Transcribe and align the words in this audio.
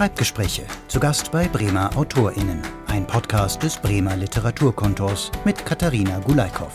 Schreibgespräche. 0.00 0.62
Zu 0.88 0.98
Gast 0.98 1.30
bei 1.30 1.46
Bremer 1.46 1.94
AutorInnen. 1.94 2.62
Ein 2.86 3.06
Podcast 3.06 3.62
des 3.62 3.76
Bremer 3.76 4.16
Literaturkontors 4.16 5.30
mit 5.44 5.66
Katharina 5.66 6.20
Gulaikow. 6.20 6.72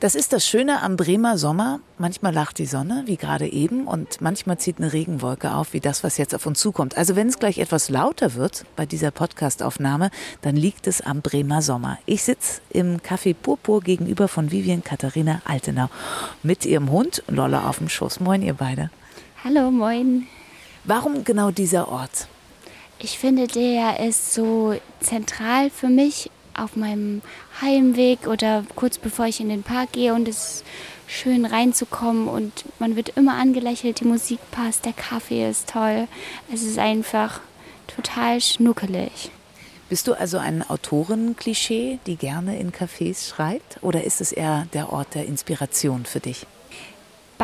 Das 0.00 0.14
ist 0.14 0.32
das 0.32 0.46
Schöne 0.46 0.80
am 0.80 0.96
Bremer 0.96 1.36
Sommer. 1.36 1.80
Manchmal 1.98 2.32
lacht 2.32 2.56
die 2.56 2.64
Sonne, 2.64 3.02
wie 3.04 3.18
gerade 3.18 3.52
eben, 3.52 3.86
und 3.86 4.22
manchmal 4.22 4.56
zieht 4.56 4.78
eine 4.78 4.94
Regenwolke 4.94 5.52
auf, 5.52 5.74
wie 5.74 5.80
das, 5.80 6.04
was 6.04 6.16
jetzt 6.16 6.34
auf 6.34 6.46
uns 6.46 6.60
zukommt. 6.60 6.96
Also 6.96 7.16
wenn 7.16 7.28
es 7.28 7.38
gleich 7.38 7.58
etwas 7.58 7.90
lauter 7.90 8.32
wird 8.32 8.64
bei 8.74 8.86
dieser 8.86 9.10
Podcastaufnahme, 9.10 10.10
dann 10.40 10.56
liegt 10.56 10.86
es 10.86 11.02
am 11.02 11.20
Bremer 11.20 11.60
Sommer. 11.60 11.98
Ich 12.06 12.22
sitze 12.22 12.62
im 12.70 12.96
Café 13.00 13.34
Purpur 13.34 13.82
gegenüber 13.82 14.26
von 14.26 14.50
Vivian 14.50 14.82
Katharina 14.82 15.42
Altenau 15.44 15.90
mit 16.42 16.64
ihrem 16.64 16.90
Hund 16.90 17.22
Lolla 17.28 17.68
auf 17.68 17.76
dem 17.76 17.90
Schoß. 17.90 18.20
Moin, 18.20 18.40
ihr 18.40 18.54
beide. 18.54 18.90
Hallo, 19.44 19.70
moin. 19.70 20.26
Warum 20.84 21.22
genau 21.22 21.52
dieser 21.52 21.88
Ort? 21.88 22.26
Ich 22.98 23.18
finde, 23.18 23.46
der 23.46 24.00
ist 24.00 24.34
so 24.34 24.74
zentral 25.00 25.70
für 25.70 25.88
mich 25.88 26.30
auf 26.54 26.74
meinem 26.74 27.22
Heimweg 27.60 28.26
oder 28.26 28.64
kurz 28.74 28.98
bevor 28.98 29.26
ich 29.26 29.40
in 29.40 29.48
den 29.48 29.62
Park 29.62 29.92
gehe 29.92 30.12
und 30.12 30.26
es 30.26 30.36
ist 30.36 30.64
schön 31.06 31.44
reinzukommen 31.44 32.26
und 32.26 32.64
man 32.80 32.96
wird 32.96 33.10
immer 33.10 33.34
angelächelt, 33.34 34.00
die 34.00 34.06
Musik 34.06 34.40
passt, 34.50 34.84
der 34.84 34.92
Kaffee 34.92 35.48
ist 35.48 35.68
toll. 35.68 36.08
Es 36.52 36.62
ist 36.62 36.78
einfach 36.78 37.40
total 37.86 38.40
schnuckelig. 38.40 39.30
Bist 39.88 40.08
du 40.08 40.14
also 40.14 40.38
ein 40.38 40.68
Autorenklischee, 40.68 42.00
die 42.06 42.16
gerne 42.16 42.58
in 42.58 42.72
Cafés 42.72 43.28
schreibt 43.28 43.78
oder 43.82 44.02
ist 44.02 44.20
es 44.20 44.32
eher 44.32 44.66
der 44.72 44.92
Ort 44.92 45.14
der 45.14 45.26
Inspiration 45.26 46.06
für 46.06 46.20
dich? 46.20 46.46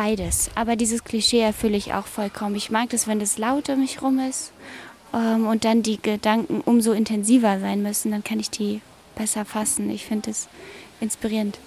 Beides, 0.01 0.49
aber 0.55 0.77
dieses 0.77 1.03
Klischee 1.03 1.41
erfülle 1.41 1.75
ich 1.75 1.93
auch 1.93 2.05
vollkommen. 2.05 2.55
Ich 2.55 2.71
mag 2.71 2.89
das, 2.91 3.05
wenn 3.05 3.19
das 3.19 3.37
laut 3.37 3.67
um 3.67 3.81
mich 3.81 4.01
rum 4.01 4.17
ist 4.19 4.53
ähm, 5.13 5.45
und 5.45 5.65
dann 5.65 5.83
die 5.83 6.01
Gedanken 6.01 6.61
umso 6.61 6.93
intensiver 6.93 7.59
sein 7.59 7.83
müssen, 7.83 8.11
dann 8.11 8.23
kann 8.23 8.39
ich 8.39 8.49
die 8.49 8.79
besser 9.17 9.43
fassen. 9.43 9.89
Ich 9.89 10.05
finde 10.05 10.31
es 10.31 10.47
inspirierend. 11.01 11.59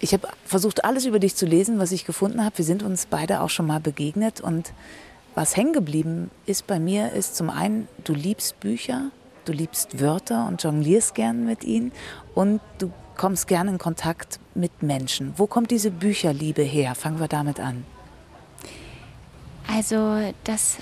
Ich 0.00 0.12
habe 0.12 0.26
versucht, 0.44 0.84
alles 0.84 1.06
über 1.06 1.20
dich 1.20 1.36
zu 1.36 1.46
lesen, 1.46 1.78
was 1.78 1.92
ich 1.92 2.04
gefunden 2.04 2.44
habe. 2.44 2.58
Wir 2.58 2.64
sind 2.64 2.82
uns 2.82 3.06
beide 3.06 3.40
auch 3.40 3.50
schon 3.50 3.68
mal 3.68 3.78
begegnet. 3.78 4.40
Und 4.40 4.72
was 5.36 5.56
hängen 5.56 5.72
geblieben 5.72 6.32
ist 6.44 6.66
bei 6.66 6.80
mir, 6.80 7.12
ist 7.12 7.36
zum 7.36 7.50
einen, 7.50 7.86
du 8.02 8.14
liebst 8.14 8.58
Bücher, 8.58 9.12
du 9.44 9.52
liebst 9.52 10.00
Wörter 10.00 10.48
und 10.48 10.60
jonglierst 10.60 11.14
gern 11.14 11.46
mit 11.46 11.62
ihnen. 11.62 11.92
Und 12.34 12.60
du 12.78 12.90
kommst 13.16 13.48
gern 13.48 13.68
in 13.68 13.78
Kontakt 13.78 14.40
mit 14.54 14.82
Menschen. 14.82 15.34
Wo 15.36 15.46
kommt 15.46 15.70
diese 15.70 15.90
Bücherliebe 15.90 16.62
her? 16.62 16.94
Fangen 16.94 17.20
wir 17.20 17.28
damit 17.28 17.60
an. 17.60 17.84
Also 19.68 20.32
das 20.44 20.78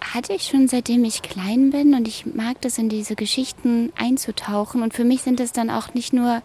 hatte 0.00 0.34
ich 0.34 0.44
schon 0.44 0.68
seitdem 0.68 1.04
ich 1.04 1.22
klein 1.22 1.70
bin 1.70 1.94
und 1.94 2.06
ich 2.06 2.26
mag 2.26 2.60
das 2.60 2.78
in 2.78 2.88
diese 2.88 3.16
Geschichten 3.16 3.92
einzutauchen 3.96 4.82
und 4.82 4.94
für 4.94 5.04
mich 5.04 5.22
sind 5.22 5.40
es 5.40 5.52
dann 5.52 5.70
auch 5.70 5.94
nicht 5.94 6.12
nur 6.12 6.42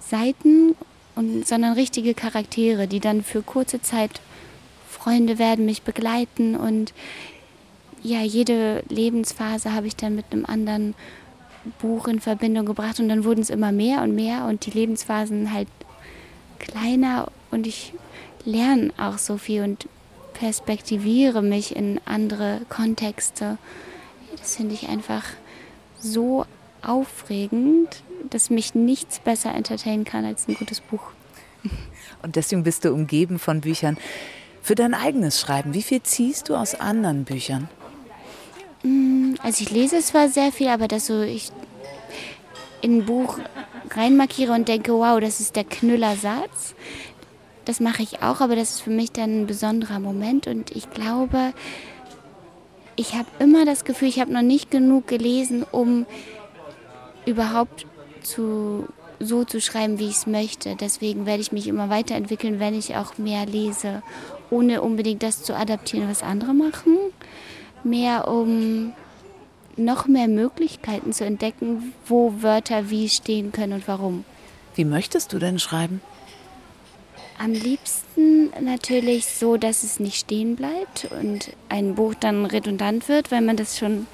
Seiten, 0.00 0.76
und, 1.16 1.46
sondern 1.46 1.74
richtige 1.74 2.14
Charaktere, 2.14 2.86
die 2.88 3.00
dann 3.00 3.22
für 3.22 3.42
kurze 3.42 3.80
Zeit 3.80 4.20
Freunde 4.88 5.38
werden, 5.38 5.64
mich 5.64 5.82
begleiten 5.82 6.56
und 6.56 6.92
ja, 8.02 8.20
jede 8.20 8.82
Lebensphase 8.88 9.72
habe 9.72 9.86
ich 9.86 9.96
dann 9.96 10.14
mit 10.14 10.26
einem 10.30 10.44
anderen 10.44 10.94
Buch 11.80 12.08
in 12.08 12.20
Verbindung 12.20 12.66
gebracht 12.66 13.00
und 13.00 13.08
dann 13.08 13.24
wurden 13.24 13.40
es 13.40 13.50
immer 13.50 13.72
mehr 13.72 14.02
und 14.02 14.14
mehr 14.14 14.44
und 14.46 14.66
die 14.66 14.70
Lebensphasen 14.70 15.52
halt 15.52 15.68
kleiner 16.58 17.28
und 17.50 17.66
ich 17.66 17.92
lerne 18.44 18.92
auch 18.96 19.18
so 19.18 19.38
viel 19.38 19.62
und 19.62 19.88
perspektiviere 20.34 21.42
mich 21.42 21.74
in 21.76 22.00
andere 22.04 22.60
Kontexte. 22.68 23.58
Das 24.36 24.56
finde 24.56 24.74
ich 24.74 24.88
einfach 24.88 25.24
so 25.98 26.44
aufregend, 26.82 28.02
dass 28.30 28.50
mich 28.50 28.74
nichts 28.74 29.18
besser 29.18 29.54
entertainen 29.54 30.04
kann 30.04 30.24
als 30.24 30.48
ein 30.48 30.54
gutes 30.54 30.80
Buch. 30.80 31.02
Und 32.22 32.36
deswegen 32.36 32.62
bist 32.62 32.84
du 32.84 32.92
umgeben 32.92 33.38
von 33.38 33.60
Büchern. 33.60 33.96
Für 34.62 34.74
dein 34.74 34.94
eigenes 34.94 35.40
Schreiben, 35.40 35.74
wie 35.74 35.82
viel 35.82 36.02
ziehst 36.02 36.48
du 36.48 36.56
aus 36.56 36.74
anderen 36.74 37.24
Büchern? 37.24 37.68
Mm, 38.84 39.34
also 39.42 39.62
ich 39.62 39.70
lese 39.70 39.98
zwar 40.00 40.28
sehr 40.28 40.52
viel, 40.52 40.68
aber 40.68 40.86
dass 40.86 41.06
so 41.06 41.22
ich 41.22 41.50
in 42.82 42.98
ein 42.98 43.06
Buch 43.06 43.38
reinmarkiere 43.90 44.52
und 44.52 44.68
denke, 44.68 44.92
wow, 44.92 45.18
das 45.18 45.40
ist 45.40 45.56
der 45.56 45.64
Knüllersatz, 45.64 46.74
das 47.64 47.80
mache 47.80 48.02
ich 48.02 48.22
auch, 48.22 48.40
aber 48.40 48.56
das 48.56 48.72
ist 48.74 48.80
für 48.82 48.90
mich 48.90 49.10
dann 49.10 49.42
ein 49.42 49.46
besonderer 49.46 50.00
Moment 50.00 50.46
und 50.46 50.70
ich 50.70 50.90
glaube, 50.90 51.54
ich 52.96 53.14
habe 53.14 53.28
immer 53.38 53.64
das 53.64 53.84
Gefühl, 53.84 54.08
ich 54.08 54.20
habe 54.20 54.32
noch 54.32 54.42
nicht 54.42 54.70
genug 54.70 55.08
gelesen, 55.08 55.64
um 55.72 56.06
überhaupt 57.24 57.86
zu, 58.22 58.86
so 59.18 59.44
zu 59.44 59.60
schreiben, 59.60 59.98
wie 59.98 60.08
ich 60.08 60.16
es 60.16 60.26
möchte. 60.26 60.76
Deswegen 60.76 61.26
werde 61.26 61.40
ich 61.40 61.52
mich 61.52 61.66
immer 61.66 61.90
weiterentwickeln, 61.90 62.60
wenn 62.60 62.78
ich 62.78 62.96
auch 62.96 63.18
mehr 63.18 63.46
lese, 63.46 64.02
ohne 64.50 64.82
unbedingt 64.82 65.22
das 65.22 65.42
zu 65.42 65.56
adaptieren, 65.56 66.08
was 66.08 66.22
andere 66.22 66.54
machen. 66.54 66.96
Mehr 67.84 68.28
um 68.28 68.92
noch 69.76 70.06
mehr 70.06 70.28
Möglichkeiten 70.28 71.12
zu 71.12 71.24
entdecken, 71.24 71.92
wo 72.06 72.34
Wörter 72.40 72.90
wie 72.90 73.08
stehen 73.08 73.52
können 73.52 73.74
und 73.74 73.88
warum. 73.88 74.24
Wie 74.74 74.84
möchtest 74.84 75.32
du 75.32 75.38
denn 75.38 75.58
schreiben? 75.58 76.00
Am 77.38 77.52
liebsten 77.52 78.50
natürlich 78.60 79.26
so, 79.26 79.56
dass 79.56 79.82
es 79.82 79.98
nicht 79.98 80.16
stehen 80.16 80.56
bleibt 80.56 81.08
und 81.20 81.50
ein 81.68 81.94
Buch 81.94 82.14
dann 82.14 82.46
redundant 82.46 83.08
wird, 83.08 83.32
weil 83.32 83.40
man 83.40 83.56
das 83.56 83.78
schon, 83.78 84.06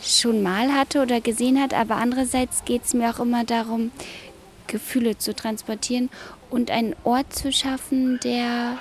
schon 0.00 0.42
mal 0.42 0.72
hatte 0.72 1.02
oder 1.02 1.20
gesehen 1.20 1.60
hat. 1.60 1.74
Aber 1.74 1.96
andererseits 1.96 2.64
geht 2.64 2.84
es 2.84 2.94
mir 2.94 3.10
auch 3.10 3.18
immer 3.18 3.44
darum, 3.44 3.90
Gefühle 4.68 5.18
zu 5.18 5.34
transportieren 5.34 6.08
und 6.50 6.70
einen 6.70 6.94
Ort 7.04 7.34
zu 7.34 7.52
schaffen, 7.52 8.20
der 8.22 8.78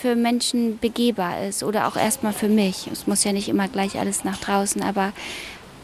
für 0.00 0.16
Menschen 0.16 0.78
begehbar 0.78 1.42
ist 1.46 1.62
oder 1.62 1.86
auch 1.86 1.96
erstmal 1.96 2.32
für 2.32 2.48
mich. 2.48 2.88
Es 2.90 3.06
muss 3.06 3.24
ja 3.24 3.32
nicht 3.32 3.48
immer 3.48 3.68
gleich 3.68 3.98
alles 3.98 4.24
nach 4.24 4.38
draußen, 4.38 4.82
aber 4.82 5.12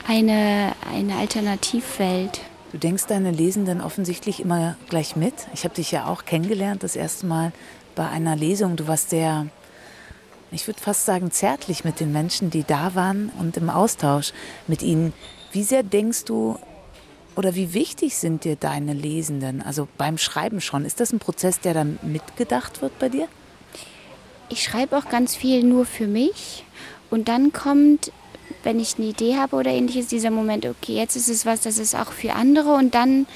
eine, 0.09 0.72
eine 0.93 1.16
Alternativwelt. 1.16 2.41
Du 2.72 2.78
denkst 2.78 3.06
deine 3.06 3.31
Lesenden 3.31 3.81
offensichtlich 3.81 4.41
immer 4.41 4.77
gleich 4.88 5.16
mit. 5.16 5.34
Ich 5.54 5.65
habe 5.65 5.75
dich 5.75 5.91
ja 5.91 6.06
auch 6.06 6.25
kennengelernt 6.25 6.82
das 6.82 6.97
erste 6.97 7.27
Mal 7.27 7.53
bei 7.94 8.09
einer 8.09 8.37
Lesung. 8.37 8.77
Du 8.77 8.87
warst 8.87 9.10
sehr, 9.10 9.47
ich 10.50 10.66
würde 10.66 10.81
fast 10.81 11.04
sagen, 11.04 11.31
zärtlich 11.31 11.84
mit 11.84 12.00
den 12.00 12.12
Menschen, 12.12 12.50
die 12.50 12.65
da 12.65 12.94
waren 12.94 13.31
und 13.38 13.56
im 13.56 13.69
Austausch 13.69 14.33
mit 14.66 14.83
ihnen. 14.83 15.12
Wie 15.53 15.62
sehr 15.62 15.83
denkst 15.83 16.25
du 16.25 16.59
oder 17.34 17.54
wie 17.54 17.75
wichtig 17.75 18.16
sind 18.16 18.44
dir 18.44 18.56
deine 18.56 18.94
Lesenden? 18.94 19.62
Also 19.62 19.88
beim 19.98 20.16
Schreiben 20.16 20.60
schon. 20.60 20.84
Ist 20.87 21.00
das 21.00 21.12
ein 21.12 21.19
Prozess, 21.19 21.60
der 21.60 21.75
dann 21.75 21.98
mitgedacht 22.03 22.81
wird 22.81 22.98
bei 22.98 23.10
dir? 23.10 23.28
Ich 24.49 24.62
schreibe 24.62 24.97
auch 24.97 25.09
ganz 25.09 25.34
viel 25.34 25.62
nur 25.62 25.87
für 25.87 26.07
mich. 26.07 26.65
Und 27.11 27.29
dann 27.29 27.53
kommt 27.53 28.11
wenn 28.67 28.81
ich 28.81 28.97
eine 28.99 29.07
Idee 29.07 29.37
habe 29.37 29.57
oder 29.57 29.71
ähnliches, 29.71 30.09
dieser 30.09 30.33
Moment, 30.33 30.67
okay, 30.67 30.95
jetzt 30.95 31.15
ist 31.15 31.29
es 31.29 31.47
was, 31.47 31.61
das 31.61 31.79
ist 31.79 31.95
auch 31.95 32.11
für 32.11 32.33
andere 32.33 32.75
und 32.75 32.95
dann 32.95 33.27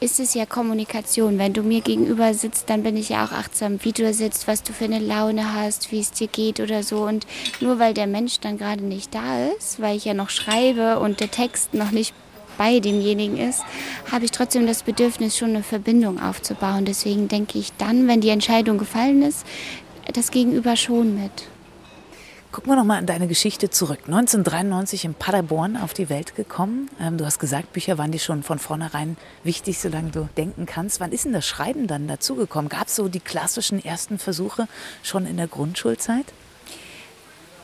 ist 0.00 0.20
es 0.20 0.34
ja 0.34 0.46
Kommunikation. 0.46 1.38
Wenn 1.38 1.54
du 1.54 1.62
mir 1.62 1.80
gegenüber 1.80 2.32
sitzt, 2.34 2.70
dann 2.70 2.82
bin 2.82 2.96
ich 2.96 3.08
ja 3.08 3.24
auch 3.24 3.32
achtsam, 3.32 3.82
wie 3.82 3.92
du 3.92 4.12
sitzt, 4.12 4.46
was 4.46 4.62
du 4.62 4.72
für 4.72 4.84
eine 4.84 5.00
Laune 5.00 5.54
hast, 5.54 5.90
wie 5.90 5.98
es 5.98 6.12
dir 6.12 6.28
geht 6.28 6.60
oder 6.60 6.82
so. 6.82 6.98
Und 6.98 7.26
nur 7.60 7.78
weil 7.78 7.94
der 7.94 8.06
Mensch 8.06 8.38
dann 8.40 8.58
gerade 8.58 8.84
nicht 8.84 9.14
da 9.14 9.48
ist, 9.56 9.80
weil 9.80 9.96
ich 9.96 10.04
ja 10.04 10.14
noch 10.14 10.30
schreibe 10.30 11.00
und 11.00 11.20
der 11.20 11.30
Text 11.30 11.74
noch 11.74 11.90
nicht 11.90 12.14
bei 12.58 12.80
demjenigen 12.80 13.38
ist, 13.38 13.62
habe 14.12 14.26
ich 14.26 14.32
trotzdem 14.32 14.66
das 14.66 14.82
Bedürfnis, 14.82 15.38
schon 15.38 15.50
eine 15.50 15.62
Verbindung 15.62 16.20
aufzubauen. 16.20 16.84
Deswegen 16.84 17.28
denke 17.28 17.58
ich 17.58 17.72
dann, 17.78 18.06
wenn 18.06 18.20
die 18.20 18.30
Entscheidung 18.30 18.78
gefallen 18.78 19.22
ist, 19.22 19.46
das 20.12 20.30
Gegenüber 20.30 20.76
schon 20.76 21.20
mit. 21.20 21.48
Gucken 22.50 22.72
wir 22.72 22.76
noch 22.76 22.84
mal 22.84 22.96
an 22.96 23.04
deine 23.04 23.28
Geschichte 23.28 23.68
zurück. 23.68 24.00
1993 24.06 25.04
in 25.04 25.14
Paderborn 25.14 25.76
auf 25.76 25.92
die 25.92 26.08
Welt 26.08 26.34
gekommen. 26.34 26.88
Ähm, 26.98 27.18
du 27.18 27.26
hast 27.26 27.38
gesagt, 27.38 27.74
Bücher 27.74 27.98
waren 27.98 28.10
dir 28.10 28.18
schon 28.18 28.42
von 28.42 28.58
vornherein 28.58 29.18
wichtig, 29.44 29.78
solange 29.78 30.10
du 30.10 30.28
denken 30.38 30.64
kannst. 30.64 30.98
Wann 30.98 31.12
ist 31.12 31.26
denn 31.26 31.34
das 31.34 31.46
Schreiben 31.46 31.86
dann 31.86 32.08
dazugekommen? 32.08 32.70
Gab 32.70 32.86
es 32.86 32.96
so 32.96 33.08
die 33.08 33.20
klassischen 33.20 33.84
ersten 33.84 34.18
Versuche 34.18 34.66
schon 35.02 35.26
in 35.26 35.36
der 35.36 35.46
Grundschulzeit? 35.46 36.24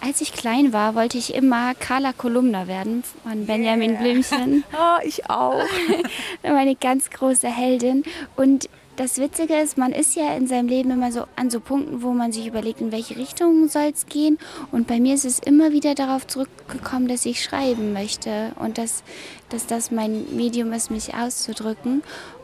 Als 0.03 0.21
ich 0.21 0.35
klein 0.35 0.75
war, 0.75 0.95
wollte 0.95 1.17
ich 1.17 1.33
immer 1.33 1.75
Carla 1.75 2.13
Kolumna 2.13 2.69
werden 2.69 3.05
von 3.23 3.47
Benjamin 3.47 3.93
yeah. 3.93 4.01
Blümchen. 4.03 4.65
oh, 4.75 4.99
ich 5.03 5.31
auch. 5.31 5.65
Meine 6.43 6.77
ganz 6.77 7.09
große 7.09 7.49
Heldin. 7.49 8.03
Und 8.37 8.69
das 8.97 9.19
Witzige 9.19 9.55
ist, 9.55 9.77
man 9.77 9.93
ist 9.93 10.15
ja 10.15 10.37
in 10.37 10.47
seinem 10.47 10.69
Leben 10.69 10.91
immer 10.91 11.11
so 11.11 11.25
an 11.37 11.51
so 11.51 11.61
Punkten, 11.61 12.03
wo 12.03 12.13
man 12.13 12.33
sich 12.33 12.47
überlegt, 12.47 12.81
in 12.81 12.93
welche 12.93 13.17
Richtung 13.17 13.69
soll 13.69 13.91
es 13.93 14.07
gehen. 14.07 14.39
Und 14.73 14.87
bei 14.87 15.01
mir 15.01 15.15
ist 15.15 15.25
es 15.25 15.39
immer 15.39 15.73
wieder 15.73 15.95
darauf 15.95 16.27
zurückgekommen, 16.27 17.09
dass 17.09 17.27
ich 17.27 17.43
schreiben 17.43 17.93
möchte 17.93 18.53
und 18.59 18.79
dass, 18.79 19.03
dass 19.49 19.67
das 19.67 19.91
mein 19.91 20.37
Medium 20.37 20.73
ist, 20.73 20.91
mich 20.91 21.15
auszudrücken. 21.15 22.03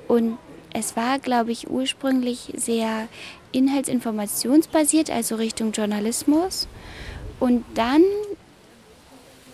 Und 0.08 0.38
es 0.72 0.96
war, 0.96 1.18
glaube 1.18 1.52
ich, 1.52 1.70
ursprünglich 1.70 2.52
sehr 2.56 3.08
inhaltsinformationsbasiert, 3.52 5.10
also 5.10 5.36
Richtung 5.36 5.72
Journalismus. 5.72 6.68
Und 7.38 7.64
dann 7.74 8.02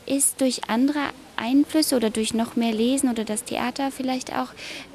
ist 0.07 0.41
durch 0.41 0.69
andere 0.69 1.01
Einflüsse 1.37 1.97
oder 1.97 2.11
durch 2.11 2.35
noch 2.35 2.57
mehr 2.57 2.73
Lesen 2.73 3.11
oder 3.11 3.25
das 3.25 3.45
Theater 3.45 3.91
vielleicht 3.91 4.35
auch 4.35 4.49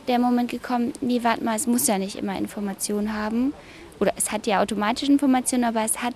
der 0.07 0.19
Moment 0.19 0.51
gekommen, 0.51 0.93
nee, 1.01 1.21
warte 1.23 1.43
mal, 1.43 1.55
es 1.55 1.67
muss 1.67 1.87
ja 1.87 1.97
nicht 1.97 2.15
immer 2.15 2.37
Information 2.37 3.13
haben. 3.13 3.53
Oder 3.99 4.13
es 4.17 4.31
hat 4.31 4.47
ja 4.47 4.61
automatisch 4.61 5.07
Information, 5.07 5.63
aber 5.63 5.83
es 5.83 6.01
hat 6.01 6.15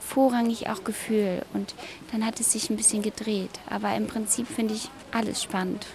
vorrangig 0.00 0.68
auch 0.68 0.82
Gefühl. 0.82 1.42
Und 1.54 1.74
dann 2.10 2.26
hat 2.26 2.40
es 2.40 2.52
sich 2.52 2.70
ein 2.70 2.76
bisschen 2.76 3.02
gedreht. 3.02 3.50
Aber 3.68 3.94
im 3.94 4.06
Prinzip 4.06 4.48
finde 4.48 4.74
ich 4.74 4.90
alles 5.12 5.42
spannend. 5.42 5.86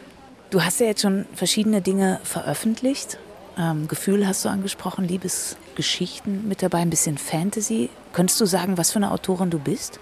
Du 0.49 0.63
hast 0.63 0.79
ja 0.79 0.87
jetzt 0.87 1.01
schon 1.01 1.25
verschiedene 1.33 1.81
Dinge 1.81 2.21
veröffentlicht. 2.23 3.17
Ähm, 3.57 3.87
Gefühl 3.87 4.27
hast 4.27 4.45
du 4.45 4.49
angesprochen, 4.49 5.07
Liebesgeschichten 5.07 6.47
mit 6.47 6.61
dabei, 6.61 6.79
ein 6.79 6.89
bisschen 6.89 7.17
Fantasy. 7.17 7.89
Könntest 8.13 8.39
du 8.39 8.45
sagen, 8.45 8.77
was 8.77 8.91
für 8.91 8.97
eine 8.97 9.11
Autorin 9.11 9.49
du 9.49 9.59
bist? 9.59 9.99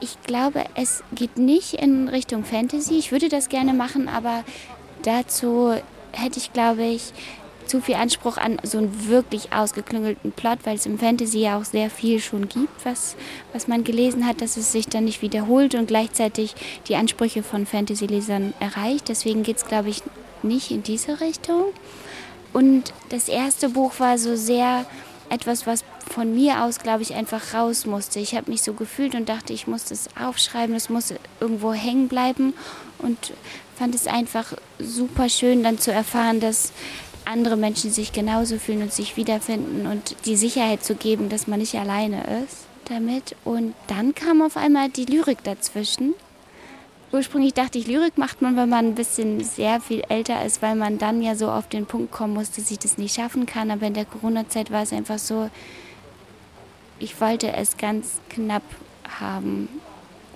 Ich 0.00 0.20
glaube, 0.22 0.64
es 0.74 1.02
geht 1.14 1.38
nicht 1.38 1.74
in 1.74 2.08
Richtung 2.08 2.44
Fantasy. 2.44 2.98
Ich 2.98 3.12
würde 3.12 3.28
das 3.28 3.48
gerne 3.48 3.72
machen, 3.72 4.08
aber 4.08 4.44
dazu 5.02 5.74
hätte 6.12 6.38
ich, 6.38 6.52
glaube 6.52 6.84
ich, 6.84 7.12
zu 7.66 7.80
viel 7.80 7.96
Anspruch 7.96 8.36
an 8.36 8.58
so 8.62 8.78
einen 8.78 9.08
wirklich 9.08 9.52
ausgeklüngelten 9.52 10.32
Plot, 10.32 10.60
weil 10.64 10.76
es 10.76 10.86
im 10.86 10.98
Fantasy 10.98 11.40
ja 11.40 11.58
auch 11.58 11.64
sehr 11.64 11.90
viel 11.90 12.20
schon 12.20 12.48
gibt, 12.48 12.84
was, 12.84 13.16
was 13.52 13.68
man 13.68 13.84
gelesen 13.84 14.26
hat, 14.26 14.40
dass 14.40 14.56
es 14.56 14.70
sich 14.70 14.86
dann 14.86 15.04
nicht 15.04 15.22
wiederholt 15.22 15.74
und 15.74 15.88
gleichzeitig 15.88 16.54
die 16.88 16.96
Ansprüche 16.96 17.42
von 17.42 17.66
Fantasy-Lesern 17.66 18.54
erreicht. 18.60 19.08
Deswegen 19.08 19.42
geht 19.42 19.56
es, 19.56 19.66
glaube 19.66 19.88
ich, 19.88 20.02
nicht 20.42 20.70
in 20.70 20.82
diese 20.82 21.20
Richtung. 21.20 21.64
Und 22.52 22.92
das 23.08 23.28
erste 23.28 23.68
Buch 23.68 23.98
war 23.98 24.18
so 24.18 24.36
sehr 24.36 24.86
etwas, 25.28 25.66
was 25.66 25.84
von 26.16 26.34
mir 26.34 26.64
aus, 26.64 26.78
glaube 26.78 27.02
ich, 27.02 27.14
einfach 27.14 27.52
raus 27.52 27.84
musste. 27.84 28.20
Ich 28.20 28.34
habe 28.34 28.50
mich 28.50 28.62
so 28.62 28.72
gefühlt 28.72 29.14
und 29.14 29.28
dachte, 29.28 29.52
ich 29.52 29.66
muss 29.66 29.84
das 29.84 30.08
aufschreiben, 30.18 30.74
es 30.74 30.88
muss 30.88 31.12
irgendwo 31.40 31.74
hängen 31.74 32.08
bleiben 32.08 32.54
und 32.96 33.34
fand 33.76 33.94
es 33.94 34.06
einfach 34.06 34.54
super 34.78 35.28
schön, 35.28 35.62
dann 35.62 35.78
zu 35.78 35.92
erfahren, 35.92 36.40
dass 36.40 36.72
andere 37.26 37.58
Menschen 37.58 37.90
sich 37.90 38.14
genauso 38.14 38.58
fühlen 38.58 38.80
und 38.80 38.94
sich 38.94 39.18
wiederfinden 39.18 39.86
und 39.86 40.16
die 40.24 40.36
Sicherheit 40.36 40.82
zu 40.82 40.94
geben, 40.94 41.28
dass 41.28 41.48
man 41.48 41.58
nicht 41.58 41.74
alleine 41.74 42.22
ist 42.44 42.64
damit. 42.86 43.36
Und 43.44 43.74
dann 43.86 44.14
kam 44.14 44.40
auf 44.40 44.56
einmal 44.56 44.88
die 44.88 45.04
Lyrik 45.04 45.44
dazwischen. 45.44 46.14
Ursprünglich 47.12 47.52
dachte 47.52 47.78
ich, 47.78 47.88
Lyrik 47.88 48.16
macht 48.16 48.40
man, 48.40 48.56
wenn 48.56 48.70
man 48.70 48.86
ein 48.86 48.94
bisschen 48.94 49.44
sehr 49.44 49.82
viel 49.82 50.02
älter 50.08 50.42
ist, 50.46 50.62
weil 50.62 50.76
man 50.76 50.96
dann 50.96 51.20
ja 51.20 51.34
so 51.34 51.50
auf 51.50 51.68
den 51.68 51.84
Punkt 51.84 52.10
kommen 52.10 52.32
muss, 52.32 52.52
dass 52.52 52.70
ich 52.70 52.78
das 52.78 52.96
nicht 52.96 53.14
schaffen 53.14 53.44
kann. 53.44 53.70
Aber 53.70 53.86
in 53.86 53.92
der 53.92 54.06
Corona-Zeit 54.06 54.70
war 54.70 54.82
es 54.82 54.94
einfach 54.94 55.18
so, 55.18 55.50
ich 56.98 57.20
wollte 57.20 57.52
es 57.52 57.76
ganz 57.76 58.20
knapp 58.28 58.62
haben, 59.20 59.68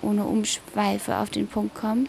ohne 0.03 0.25
Umschweife 0.25 1.17
auf 1.17 1.31
den 1.31 1.47
Punkt 1.47 1.75
kommen. 1.75 2.09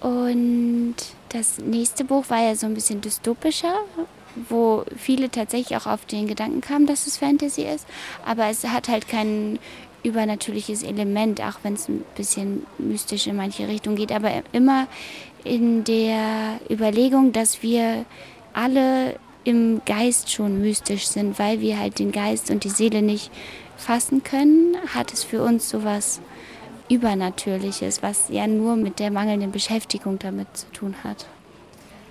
Und 0.00 0.96
das 1.30 1.58
nächste 1.58 2.04
Buch 2.04 2.24
war 2.28 2.42
ja 2.42 2.54
so 2.54 2.66
ein 2.66 2.74
bisschen 2.74 3.00
dystopischer, 3.00 3.74
wo 4.48 4.84
viele 4.96 5.30
tatsächlich 5.30 5.76
auch 5.76 5.86
auf 5.86 6.04
den 6.06 6.26
Gedanken 6.26 6.60
kamen, 6.60 6.86
dass 6.86 7.06
es 7.06 7.16
Fantasy 7.16 7.62
ist. 7.62 7.86
Aber 8.24 8.46
es 8.46 8.64
hat 8.64 8.88
halt 8.88 9.08
kein 9.08 9.58
übernatürliches 10.02 10.82
Element, 10.82 11.40
auch 11.40 11.58
wenn 11.62 11.74
es 11.74 11.88
ein 11.88 12.04
bisschen 12.16 12.66
mystisch 12.78 13.26
in 13.26 13.36
manche 13.36 13.66
Richtung 13.66 13.96
geht. 13.96 14.12
Aber 14.12 14.30
immer 14.52 14.86
in 15.42 15.84
der 15.84 16.60
Überlegung, 16.70 17.32
dass 17.32 17.62
wir 17.62 18.04
alle 18.52 19.16
im 19.44 19.82
Geist 19.84 20.30
schon 20.30 20.60
mystisch 20.60 21.06
sind, 21.06 21.38
weil 21.38 21.60
wir 21.60 21.78
halt 21.78 21.98
den 21.98 22.12
Geist 22.12 22.50
und 22.50 22.64
die 22.64 22.70
Seele 22.70 23.02
nicht 23.02 23.30
fassen 23.76 24.22
können, 24.22 24.76
hat 24.94 25.12
es 25.12 25.24
für 25.24 25.42
uns 25.42 25.68
sowas 25.68 26.20
Übernatürliches, 26.88 28.02
was 28.02 28.28
ja 28.28 28.46
nur 28.46 28.76
mit 28.76 28.98
der 28.98 29.10
mangelnden 29.10 29.52
Beschäftigung 29.52 30.18
damit 30.18 30.48
zu 30.56 30.66
tun 30.72 30.94
hat. 31.02 31.26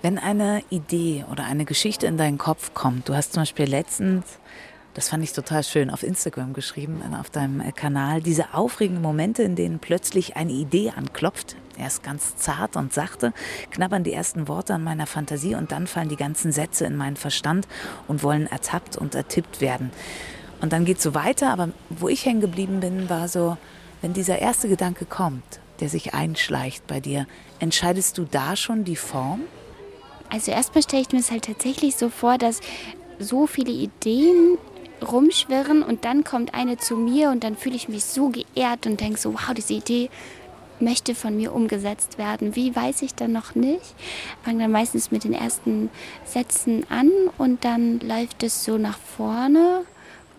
Wenn 0.02 0.18
eine 0.18 0.64
Idee 0.70 1.26
oder 1.32 1.46
eine 1.46 1.66
Geschichte 1.66 2.08
in 2.08 2.18
deinen 2.18 2.38
Kopf 2.38 2.74
kommt, 2.74 3.08
du 3.08 3.16
hast 3.16 3.34
zum 3.34 3.44
Beispiel 3.44 3.66
letztens, 3.66 4.26
das 4.94 5.10
fand 5.10 5.24
ich 5.24 5.34
total 5.34 5.64
schön, 5.64 5.90
auf 5.90 6.04
Instagram 6.04 6.54
geschrieben, 6.54 7.02
auf 7.20 7.30
deinem 7.30 7.74
Kanal, 7.74 8.22
diese 8.22 8.54
aufregenden 8.54 9.02
Momente, 9.02 9.42
in 9.44 9.56
denen 9.56 9.80
plötzlich 9.80 10.36
eine 10.36 10.52
Idee 10.52 10.92
anklopft, 10.96 11.56
erst 11.78 12.04
ganz 12.04 12.36
zart 12.36 12.76
und 12.76 12.94
sachte, 12.94 13.34
knabbern 13.72 14.04
die 14.04 14.14
ersten 14.14 14.48
Worte 14.48 14.76
an 14.76 14.84
meiner 14.84 15.08
Fantasie 15.08 15.56
und 15.56 15.72
dann 15.72 15.88
fallen 15.88 16.10
die 16.10 16.16
ganzen 16.16 16.52
Sätze 16.52 16.86
in 16.86 16.96
meinen 16.96 17.16
Verstand 17.16 17.68
und 18.08 18.22
wollen 18.22 18.46
ertappt 18.46 18.96
und 18.96 19.16
ertippt 19.16 19.62
werden. 19.62 19.92
Und 20.62 20.74
dann 20.74 20.86
geht 20.86 20.98
es 20.98 21.04
so 21.04 21.16
weiter, 21.16 21.52
aber 21.52 21.70
wo 21.90 22.08
ich 22.08 22.26
hängen 22.26 22.42
geblieben 22.42 22.80
bin, 22.80 23.10
war 23.10 23.28
so, 23.28 23.58
wenn 24.02 24.14
dieser 24.14 24.40
erste 24.40 24.70
Gedanke 24.70 25.06
kommt, 25.06 25.60
der 25.80 25.90
sich 25.90 26.14
einschleicht 26.14 26.86
bei 26.88 27.00
dir, 27.00 27.26
entscheidest 27.60 28.18
du 28.18 28.26
da 28.30 28.56
schon 28.56 28.84
die 28.84 28.96
Form? 28.96 29.42
Also 30.30 30.52
erstmal 30.52 30.84
stelle 30.84 31.02
ich 31.02 31.12
mir 31.12 31.20
es 31.20 31.32
halt 31.32 31.46
tatsächlich 31.46 31.96
so 31.96 32.10
vor, 32.10 32.38
dass 32.38 32.62
so 33.20 33.48
viele 33.48 33.72
Ideen 33.72 34.58
rumschwirren 35.04 35.84
und 35.84 36.06
dann 36.06 36.24
kommt 36.24 36.54
eine 36.54 36.78
zu 36.78 36.96
mir 36.96 37.30
und 37.30 37.44
dann 37.44 37.56
fühle 37.56 37.76
ich 37.76 37.90
mich 37.90 38.06
so 38.06 38.30
geehrt 38.30 38.86
und 38.86 39.00
denke 39.00 39.20
so, 39.20 39.34
wow, 39.34 39.54
diese 39.56 39.74
Idee 39.74 40.10
möchte 40.80 41.16
von 41.16 41.36
mir 41.36 41.54
umgesetzt 41.54 42.18
werden. 42.18 42.56
Wie 42.56 42.76
weiß 42.76 43.02
ich 43.04 43.16
dann 43.16 43.32
noch 43.32 43.56
nicht? 43.56 43.96
Fange 44.44 44.64
dann 44.64 44.72
meistens 44.72 45.12
mit 45.12 45.24
den 45.24 45.34
ersten 45.34 45.90
Sätzen 46.26 46.86
an 46.90 47.12
und 47.38 47.64
dann 47.64 48.00
läuft 48.00 48.44
es 48.44 48.64
so 48.66 48.78
nach 48.78 48.98
vorne 48.98 49.86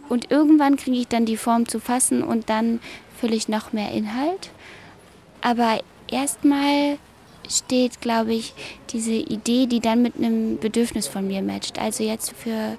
und 0.09 0.31
irgendwann 0.31 0.77
kriege 0.77 0.99
ich 0.99 1.09
dann 1.09 1.25
die 1.25 1.37
Form 1.37 1.67
zu 1.69 1.81
fassen 1.81 2.23
und 2.23 2.51
dann 2.51 2.81
fülle 3.19 3.37
ich 3.37 3.49
noch 3.49 3.73
mehr 3.73 3.91
Inhalt. 3.93 4.51
Aber 5.41 5.81
erstmal 6.09 6.99
steht, 7.49 8.01
glaube 8.01 8.35
ich, 8.35 8.55
diese 8.91 9.13
Idee, 9.13 9.67
die 9.67 9.81
dann 9.81 10.03
mit 10.03 10.17
einem 10.17 10.59
Bedürfnis 10.59 11.07
von 11.07 11.27
mir 11.27 11.43
matcht. 11.43 11.79
Also 11.79 12.05
jetzt 12.05 12.33
für 12.33 12.77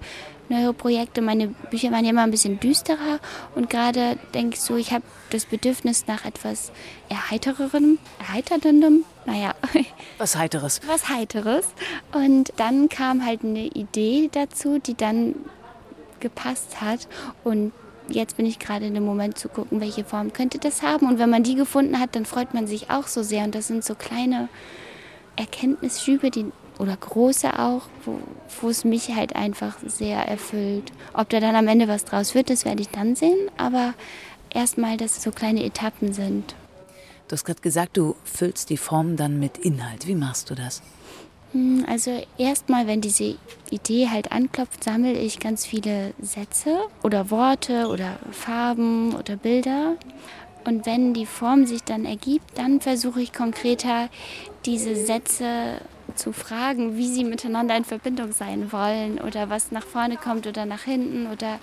neue 0.50 0.74
Projekte, 0.74 1.22
meine 1.22 1.48
Bücher 1.48 1.92
waren 1.92 2.04
ja 2.04 2.12
immer 2.12 2.24
ein 2.24 2.32
bisschen 2.32 2.60
düsterer 2.60 3.20
und 3.56 3.70
gerade 3.70 4.18
denke 4.34 4.56
ich 4.56 4.62
so, 4.62 4.76
ich 4.76 4.92
habe 4.92 5.04
das 5.30 5.46
Bedürfnis 5.46 6.08
nach 6.08 6.26
etwas 6.26 6.72
erheitererem, 7.10 7.98
erheiterndem, 8.20 9.06
naja. 9.26 9.54
Was 10.18 10.36
Heiteres. 10.36 10.82
Was 10.88 11.10
Heiteres. 11.10 11.66
Und 12.14 12.54
dann 12.58 12.90
kam 12.90 13.26
halt 13.26 13.44
eine 13.44 13.66
Idee 13.66 14.30
dazu, 14.32 14.80
die 14.80 14.96
dann 14.96 15.36
gepasst 16.20 16.82
hat 16.82 17.08
und 17.44 17.72
jetzt 18.08 18.38
bin 18.38 18.46
ich 18.46 18.60
gerade 18.60 18.86
in 18.86 18.94
dem 18.94 19.06
Moment 19.06 19.38
zu 19.38 19.50
gucken, 19.50 19.82
welche 19.82 20.04
Form 20.04 20.34
könnte 20.34 20.60
das 20.60 20.82
haben. 20.82 21.08
Und 21.08 21.20
wenn 21.20 21.30
man 21.30 21.44
die 21.44 21.56
gefunden 21.56 22.00
hat, 22.00 22.16
dann 22.16 22.26
freut 22.26 22.54
man 22.54 22.68
sich 22.68 22.90
auch 22.90 23.08
so 23.08 23.24
sehr. 23.24 23.44
Und 23.44 23.56
das 23.56 23.68
sind 23.68 23.84
so 23.84 23.96
kleine 23.96 24.50
Erkenntnisschübe, 25.36 26.32
die, 26.32 26.52
oder 26.80 26.96
große 26.96 27.58
auch, 27.60 27.84
wo, 28.04 28.20
wo 28.62 28.70
es 28.70 28.84
mich 28.84 29.16
halt 29.16 29.36
einfach 29.36 29.78
sehr 29.86 30.20
erfüllt. 30.28 30.92
Ob 31.14 31.30
da 31.30 31.40
dann 31.40 31.56
am 31.56 31.68
Ende 31.68 31.88
was 31.88 32.06
draus 32.06 32.36
wird, 32.36 32.50
das 32.50 32.66
werde 32.66 32.82
ich 32.82 32.90
dann 32.90 33.16
sehen. 33.16 33.38
Aber 33.58 33.94
erstmal, 34.50 34.98
dass 34.98 35.18
es 35.18 35.24
so 35.24 35.32
kleine 35.32 35.64
Etappen 35.64 36.14
sind. 36.14 36.56
Du 37.28 37.34
hast 37.34 37.46
gerade 37.46 37.62
gesagt, 37.62 37.98
du 37.98 38.16
füllst 38.24 38.70
die 38.70 38.78
Form 38.78 39.18
dann 39.18 39.40
mit 39.40 39.58
Inhalt. 39.58 40.08
Wie 40.08 40.16
machst 40.16 40.50
du 40.50 40.56
das? 40.56 40.82
Hm, 41.54 41.86
also 41.88 42.22
erstmal, 42.38 42.86
wenn 42.86 43.02
diese 43.02 43.38
Idee 43.72 44.10
halt 44.10 44.32
anklopft, 44.32 44.84
sammle 44.84 45.14
ich 45.14 45.40
ganz 45.40 45.66
viele 45.66 46.14
Sätze 46.22 46.78
oder 47.02 47.32
Worte 47.32 47.88
oder 47.88 48.20
Farben 48.32 49.16
oder 49.16 49.38
Bilder. 49.38 49.96
Und 50.66 50.86
wenn 50.86 51.14
die 51.14 51.26
Form 51.26 51.66
sich 51.66 51.84
dann 51.84 52.06
ergibt, 52.06 52.58
dann 52.58 52.82
versuche 52.82 53.22
ich 53.22 53.34
konkreter 53.34 54.10
diese 54.66 54.96
Sätze 54.96 55.80
zu 56.16 56.32
fragen, 56.32 56.98
wie 56.98 57.08
sie 57.08 57.24
miteinander 57.24 57.76
in 57.76 57.86
Verbindung 57.86 58.32
sein 58.32 58.72
wollen 58.72 59.20
oder 59.20 59.50
was 59.50 59.72
nach 59.72 59.86
vorne 59.86 60.18
kommt 60.18 60.48
oder 60.48 60.66
nach 60.66 60.84
hinten 60.84 61.28
oder 61.28 61.60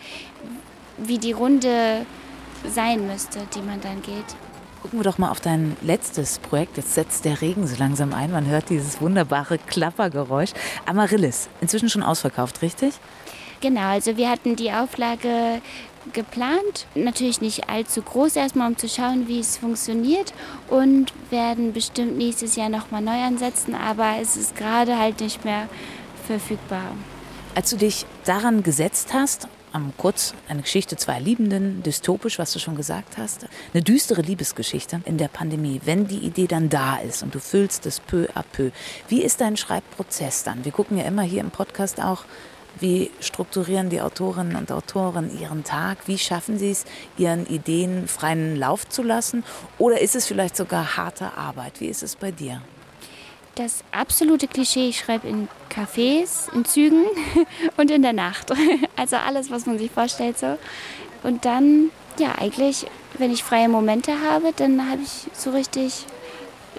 wie 0.99 1.19
die 1.19 1.33
Runde 1.33 2.07
sein 2.69 3.07
müsste, 3.07 3.41
die 3.55 3.63
man 3.63 3.81
dann 3.81 4.03
geht. 4.03 4.37
Gucken 4.83 4.99
wir 4.99 5.05
doch 5.05 5.19
mal 5.19 5.31
auf 5.31 5.41
dein 5.41 5.77
letztes 5.81 6.41
Projekt. 6.41 6.77
Jetzt 6.77 6.95
setzt 6.95 7.25
der 7.25 7.41
Regen 7.41 7.67
so 7.69 7.77
langsam 7.79 8.13
ein. 8.13 8.33
Man 8.33 8.47
hört 8.47 8.69
dieses 8.69 9.01
wunderbare 9.01 9.59
Klappergeräusch. 9.59 10.51
Amaryllis, 10.87 11.49
inzwischen 11.61 11.89
schon 11.89 12.03
ausverkauft, 12.03 12.63
richtig? 12.63 12.95
Genau, 13.61 13.91
also 13.91 14.17
wir 14.17 14.29
hatten 14.29 14.57
die 14.57 14.73
Auflage 14.73 15.63
geplant. 16.13 16.87
Natürlich 16.95 17.41
nicht 17.41 17.69
allzu 17.69 18.03
groß 18.03 18.37
erstmal, 18.37 18.69
um 18.69 18.79
zu 18.79 18.89
schauen, 18.89 19.29
wie 19.29 19.41
es 19.41 19.57
funktioniert 19.57 20.33
und 20.69 21.13
werden 21.31 21.73
bestimmt 21.73 22.17
nächstes 22.17 22.57
Jahr 22.57 22.69
nochmal 22.69 23.03
neu 23.03 23.23
ansetzen, 23.23 23.75
aber 23.75 24.17
es 24.21 24.37
ist 24.37 24.57
gerade 24.57 24.99
halt 24.99 25.21
nicht 25.21 25.45
mehr 25.45 25.69
verfügbar. 26.27 26.95
Als 27.55 27.71
du 27.71 27.77
dich 27.77 28.07
daran 28.25 28.63
gesetzt 28.63 29.13
hast, 29.13 29.49
am 29.73 29.93
Kurz 29.97 30.35
eine 30.49 30.63
Geschichte 30.63 30.97
zweier 30.97 31.21
Liebenden, 31.21 31.83
dystopisch, 31.83 32.39
was 32.39 32.53
du 32.53 32.59
schon 32.59 32.77
gesagt 32.77 33.17
hast. 33.17 33.47
Eine 33.73 33.83
düstere 33.83 34.23
Liebesgeschichte 34.23 35.01
in 35.05 35.19
der 35.19 35.29
Pandemie, 35.29 35.81
wenn 35.85 36.07
die 36.07 36.19
Idee 36.19 36.47
dann 36.47 36.69
da 36.69 36.97
ist 36.97 37.23
und 37.23 37.35
du 37.35 37.41
füllst 37.41 37.87
es 37.87 38.01
peu 38.01 38.29
à 38.35 38.43
peu. 38.53 38.71
Wie 39.09 39.23
ist 39.23 39.41
dein 39.41 39.57
Schreibprozess 39.57 40.45
dann? 40.45 40.65
Wir 40.65 40.73
gucken 40.73 40.99
ja 40.99 41.05
immer 41.05 41.23
hier 41.23 41.41
im 41.41 41.51
Podcast 41.51 42.03
auch 42.03 42.25
Wie 42.81 43.11
strukturieren 43.21 43.91
die 43.91 44.01
Autorinnen 44.01 44.57
und 44.57 44.73
Autoren 44.73 45.39
ihren 45.39 45.65
Tag? 45.65 45.99
Wie 46.07 46.19
schaffen 46.19 46.59
sie 46.59 46.71
es, 46.71 46.85
ihren 47.19 47.47
Ideen 47.47 48.09
freien 48.09 48.57
Lauf 48.57 48.89
zu 48.89 49.03
lassen? 49.03 49.45
Oder 49.79 50.01
ist 50.01 50.17
es 50.17 50.27
vielleicht 50.27 50.57
sogar 50.57 50.97
harte 50.97 51.37
Arbeit? 51.37 51.81
Wie 51.81 51.87
ist 51.87 52.03
es 52.03 52.17
bei 52.17 52.31
dir? 52.31 52.63
Das 53.55 53.85
absolute 53.93 54.49
Klischee, 54.49 54.89
ich 54.89 54.99
schreibe 55.01 55.29
in 55.29 55.49
Cafés, 55.71 56.53
in 56.55 56.65
Zügen 56.65 57.05
und 57.77 57.91
in 57.91 58.03
der 58.03 58.15
Nacht. 58.15 58.53
Also 58.97 59.17
alles, 59.17 59.51
was 59.51 59.67
man 59.67 59.79
sich 59.79 59.91
vorstellt 59.91 60.39
so. 60.39 60.59
Und 61.23 61.45
dann, 61.45 61.91
ja, 62.19 62.37
eigentlich, 62.39 62.87
wenn 63.19 63.33
ich 63.33 63.43
freie 63.43 63.69
Momente 63.69 64.13
habe, 64.21 64.53
dann 64.55 64.89
habe 64.89 65.03
ich 65.03 65.27
so 65.35 65.51
richtig 65.51 66.07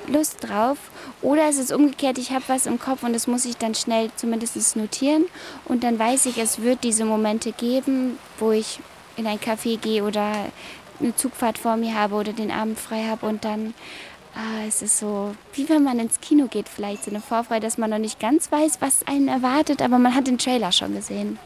Lust 0.08 0.38
drauf. 0.42 0.78
Oder 1.22 1.50
es 1.50 1.58
ist 1.58 1.72
umgekehrt, 1.72 2.18
ich 2.18 2.32
habe 2.32 2.44
was 2.48 2.66
im 2.66 2.80
Kopf 2.80 3.04
und 3.04 3.14
das 3.14 3.28
muss 3.28 3.46
ich 3.46 3.58
dann 3.58 3.76
schnell 3.76 4.12
zumindest 4.16 4.76
notieren. 4.76 5.26
Und 5.66 5.84
dann 5.84 5.98
weiß 5.98 6.26
ich, 6.26 6.38
es 6.38 6.62
wird 6.62 6.84
diese 6.84 7.06
Momente 7.06 7.52
geben, 7.52 8.18
wo 8.40 8.52
ich 8.52 8.80
in 9.16 9.28
ein 9.28 9.40
Café 9.40 9.78
gehe 9.78 10.04
oder 10.04 10.32
eine 11.00 11.16
Zugfahrt 11.16 11.58
vor 11.58 11.78
mir 11.78 11.96
habe 11.96 12.16
oder 12.16 12.34
den 12.34 12.52
Abend 12.52 12.80
frei 12.80 13.04
habe 13.10 13.26
und 13.26 13.46
dann 13.46 13.74
ah, 14.36 14.66
es 14.68 14.82
ist 14.82 14.98
so, 14.98 15.36
wie 15.54 15.68
wenn 15.70 15.84
man 15.84 16.00
ins 16.00 16.20
Kino 16.20 16.48
geht, 16.48 16.70
vielleicht 16.70 17.04
so 17.06 17.12
eine 17.12 17.22
Vorfreude, 17.22 17.62
dass 17.62 17.78
man 17.78 17.90
noch 17.90 18.00
nicht 18.00 18.20
ganz 18.20 18.52
weiß, 18.52 18.78
was 18.80 19.06
einen 19.08 19.28
erwartet, 19.28 19.82
aber 19.82 20.00
man 20.00 20.16
hat 20.16 20.28
den 20.28 20.38
Trailer 20.38 20.72
schon 20.72 20.96
gesehen. 20.96 21.38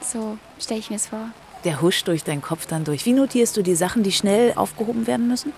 So 0.00 0.38
stelle 0.58 0.80
ich 0.80 0.90
mir 0.90 0.96
es 0.96 1.06
vor. 1.06 1.30
Der 1.64 1.80
huscht 1.80 2.08
durch 2.08 2.24
deinen 2.24 2.42
Kopf 2.42 2.66
dann 2.66 2.84
durch. 2.84 3.06
Wie 3.06 3.12
notierst 3.12 3.56
du 3.56 3.62
die 3.62 3.76
Sachen, 3.76 4.02
die 4.02 4.12
schnell 4.12 4.52
aufgehoben 4.56 5.06
werden 5.06 5.28
müssen? 5.28 5.52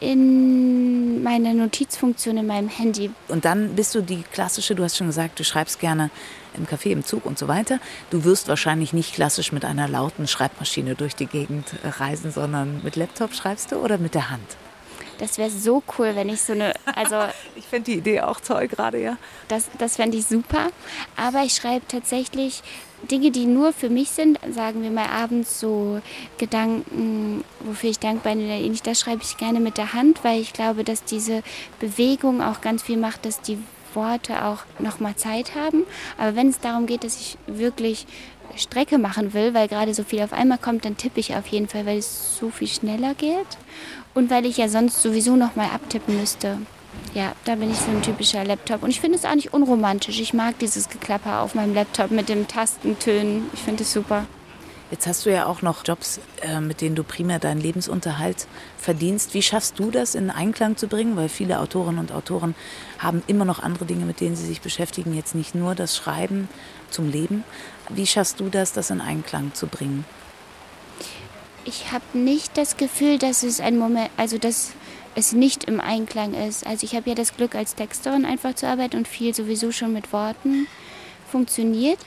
In 0.00 1.22
meine 1.22 1.54
Notizfunktion 1.54 2.36
in 2.36 2.46
meinem 2.46 2.68
Handy. 2.68 3.10
Und 3.28 3.44
dann 3.44 3.74
bist 3.74 3.94
du 3.94 4.00
die 4.00 4.22
klassische, 4.22 4.74
du 4.74 4.84
hast 4.84 4.96
schon 4.96 5.08
gesagt, 5.08 5.38
du 5.38 5.44
schreibst 5.44 5.80
gerne 5.80 6.10
im 6.56 6.66
Café, 6.66 6.90
im 6.90 7.04
Zug 7.04 7.26
und 7.26 7.38
so 7.38 7.48
weiter. 7.48 7.80
Du 8.10 8.24
wirst 8.24 8.48
wahrscheinlich 8.48 8.92
nicht 8.92 9.14
klassisch 9.14 9.52
mit 9.52 9.64
einer 9.64 9.88
lauten 9.88 10.26
Schreibmaschine 10.26 10.94
durch 10.94 11.14
die 11.14 11.26
Gegend 11.26 11.66
reisen, 11.84 12.30
sondern 12.32 12.80
mit 12.82 12.96
Laptop 12.96 13.34
schreibst 13.34 13.72
du 13.72 13.76
oder 13.76 13.98
mit 13.98 14.14
der 14.14 14.30
Hand? 14.30 14.56
Das 15.18 15.38
wäre 15.38 15.50
so 15.50 15.82
cool, 15.98 16.14
wenn 16.14 16.28
ich 16.28 16.40
so 16.40 16.52
eine. 16.52 16.74
Also 16.94 17.16
ich 17.56 17.64
finde 17.64 17.90
die 17.90 17.98
Idee 17.98 18.20
auch 18.20 18.40
toll 18.40 18.68
gerade, 18.68 19.00
ja. 19.00 19.16
Das, 19.48 19.68
das 19.78 19.96
fände 19.96 20.16
ich 20.16 20.26
super. 20.26 20.68
Aber 21.16 21.42
ich 21.42 21.54
schreibe 21.54 21.86
tatsächlich 21.88 22.62
Dinge, 23.10 23.30
die 23.30 23.46
nur 23.46 23.72
für 23.72 23.90
mich 23.90 24.10
sind, 24.10 24.38
sagen 24.50 24.82
wir 24.82 24.90
mal 24.90 25.06
abends 25.06 25.60
so 25.60 26.00
Gedanken, 26.36 27.44
wofür 27.60 27.90
ich 27.90 27.98
dankbar 27.98 28.34
bin 28.34 28.46
oder 28.46 28.54
ähnlich, 28.54 28.82
das 28.82 29.00
schreibe 29.00 29.22
ich 29.22 29.36
gerne 29.36 29.60
mit 29.60 29.76
der 29.76 29.92
Hand, 29.92 30.24
weil 30.24 30.40
ich 30.40 30.52
glaube, 30.52 30.82
dass 30.82 31.04
diese 31.04 31.42
Bewegung 31.78 32.42
auch 32.42 32.60
ganz 32.60 32.82
viel 32.82 32.96
macht, 32.96 33.24
dass 33.24 33.40
die 33.40 33.58
Worte 33.94 34.44
auch 34.44 34.64
nochmal 34.78 35.16
Zeit 35.16 35.54
haben. 35.54 35.84
Aber 36.18 36.36
wenn 36.36 36.48
es 36.48 36.60
darum 36.60 36.86
geht, 36.86 37.04
dass 37.04 37.20
ich 37.20 37.38
wirklich 37.46 38.06
Strecke 38.58 38.98
machen 38.98 39.34
will, 39.34 39.54
weil 39.54 39.68
gerade 39.68 39.94
so 39.94 40.04
viel 40.04 40.22
auf 40.22 40.32
einmal 40.32 40.58
kommt, 40.58 40.84
dann 40.84 40.96
tippe 40.96 41.20
ich 41.20 41.34
auf 41.34 41.46
jeden 41.46 41.68
Fall, 41.68 41.86
weil 41.86 41.98
es 41.98 42.38
so 42.38 42.50
viel 42.50 42.68
schneller 42.68 43.14
geht 43.14 43.58
und 44.14 44.30
weil 44.30 44.46
ich 44.46 44.56
ja 44.56 44.68
sonst 44.68 45.00
sowieso 45.02 45.36
nochmal 45.36 45.70
abtippen 45.74 46.18
müsste. 46.18 46.58
Ja, 47.14 47.32
da 47.44 47.54
bin 47.54 47.70
ich 47.70 47.78
so 47.78 47.90
ein 47.90 48.02
typischer 48.02 48.44
Laptop. 48.44 48.82
Und 48.82 48.90
ich 48.90 49.00
finde 49.00 49.16
es 49.18 49.24
auch 49.24 49.34
nicht 49.34 49.52
unromantisch. 49.52 50.20
Ich 50.20 50.34
mag 50.34 50.58
dieses 50.58 50.88
Geklapper 50.88 51.40
auf 51.40 51.54
meinem 51.54 51.74
Laptop 51.74 52.10
mit 52.10 52.28
den 52.28 52.48
Tastentönen. 52.48 53.48
Ich 53.54 53.60
finde 53.60 53.82
es 53.82 53.92
super. 53.92 54.26
Jetzt 54.90 55.06
hast 55.06 55.26
du 55.26 55.30
ja 55.30 55.44
auch 55.44 55.60
noch 55.60 55.84
Jobs, 55.84 56.18
äh, 56.40 56.60
mit 56.60 56.80
denen 56.80 56.96
du 56.96 57.04
primär 57.04 57.38
deinen 57.38 57.60
Lebensunterhalt 57.60 58.46
verdienst. 58.78 59.34
Wie 59.34 59.42
schaffst 59.42 59.78
du 59.78 59.90
das 59.90 60.14
in 60.14 60.30
Einklang 60.30 60.78
zu 60.78 60.88
bringen? 60.88 61.14
Weil 61.14 61.28
viele 61.28 61.60
Autorinnen 61.60 61.98
und 61.98 62.10
Autoren 62.10 62.54
haben 62.98 63.22
immer 63.26 63.44
noch 63.44 63.62
andere 63.62 63.84
Dinge, 63.84 64.06
mit 64.06 64.20
denen 64.20 64.34
sie 64.34 64.46
sich 64.46 64.62
beschäftigen. 64.62 65.14
Jetzt 65.14 65.34
nicht 65.34 65.54
nur 65.54 65.74
das 65.74 65.94
Schreiben 65.94 66.48
zum 66.90 67.10
Leben. 67.10 67.44
Wie 67.88 68.06
schaffst 68.06 68.40
du 68.40 68.48
das, 68.48 68.72
das 68.72 68.90
in 68.90 69.00
Einklang 69.00 69.54
zu 69.54 69.66
bringen? 69.66 70.04
Ich 71.64 71.92
habe 71.92 72.04
nicht 72.14 72.56
das 72.56 72.76
Gefühl, 72.76 73.18
dass 73.18 73.42
es 73.42 73.60
ein 73.60 73.78
Moment, 73.78 74.10
also 74.16 74.38
dass 74.38 74.72
es 75.14 75.32
nicht 75.32 75.64
im 75.64 75.80
Einklang 75.80 76.32
ist. 76.32 76.66
Also 76.66 76.84
ich 76.84 76.94
habe 76.94 77.10
ja 77.10 77.14
das 77.14 77.36
Glück, 77.36 77.54
als 77.54 77.74
Texterin 77.74 78.24
einfach 78.24 78.54
zu 78.54 78.66
arbeiten 78.66 78.96
und 78.96 79.08
viel 79.08 79.34
sowieso 79.34 79.72
schon 79.72 79.92
mit 79.92 80.12
Worten 80.12 80.66
funktioniert. 81.30 81.98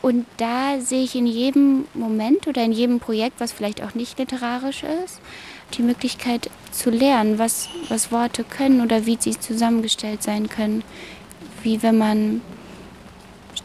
Und 0.00 0.26
da 0.36 0.80
sehe 0.80 1.02
ich 1.02 1.14
in 1.16 1.26
jedem 1.26 1.84
Moment 1.92 2.46
oder 2.46 2.62
in 2.62 2.72
jedem 2.72 3.00
Projekt, 3.00 3.40
was 3.40 3.52
vielleicht 3.52 3.82
auch 3.82 3.94
nicht 3.94 4.18
literarisch 4.18 4.84
ist, 5.04 5.20
die 5.74 5.82
Möglichkeit 5.82 6.50
zu 6.70 6.90
lernen, 6.90 7.38
was, 7.38 7.68
was 7.88 8.12
Worte 8.12 8.44
können 8.44 8.80
oder 8.80 9.06
wie 9.06 9.18
sie 9.20 9.38
zusammengestellt 9.38 10.22
sein 10.22 10.48
können. 10.48 10.84
Wie 11.62 11.82
wenn 11.82 11.98
man 11.98 12.40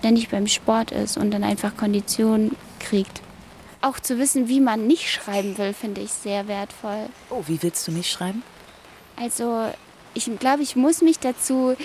ständig 0.04 0.28
beim 0.28 0.48
Sport 0.48 0.92
ist 0.92 1.16
und 1.16 1.32
dann 1.32 1.46
einfach 1.46 1.78
Konditionen 1.78 2.58
kriegt. 2.82 3.22
Auch 3.80 4.02
zu 4.02 4.20
wissen, 4.20 4.50
wie 4.50 4.60
man 4.60 4.86
nicht 4.86 5.10
schreiben 5.10 5.58
will, 5.58 5.74
finde 5.74 6.02
ich 6.02 6.12
sehr 6.12 6.50
wertvoll. 6.50 7.08
Oh, 7.30 7.44
wie 7.48 7.64
willst 7.64 7.88
du 7.88 7.94
nicht 7.94 8.12
schreiben? 8.12 8.44
Also 9.16 9.70
ich 10.14 10.30
glaube, 10.40 10.62
ich 10.62 10.76
muss 10.76 11.02
mich 11.02 11.20
dazu 11.20 11.78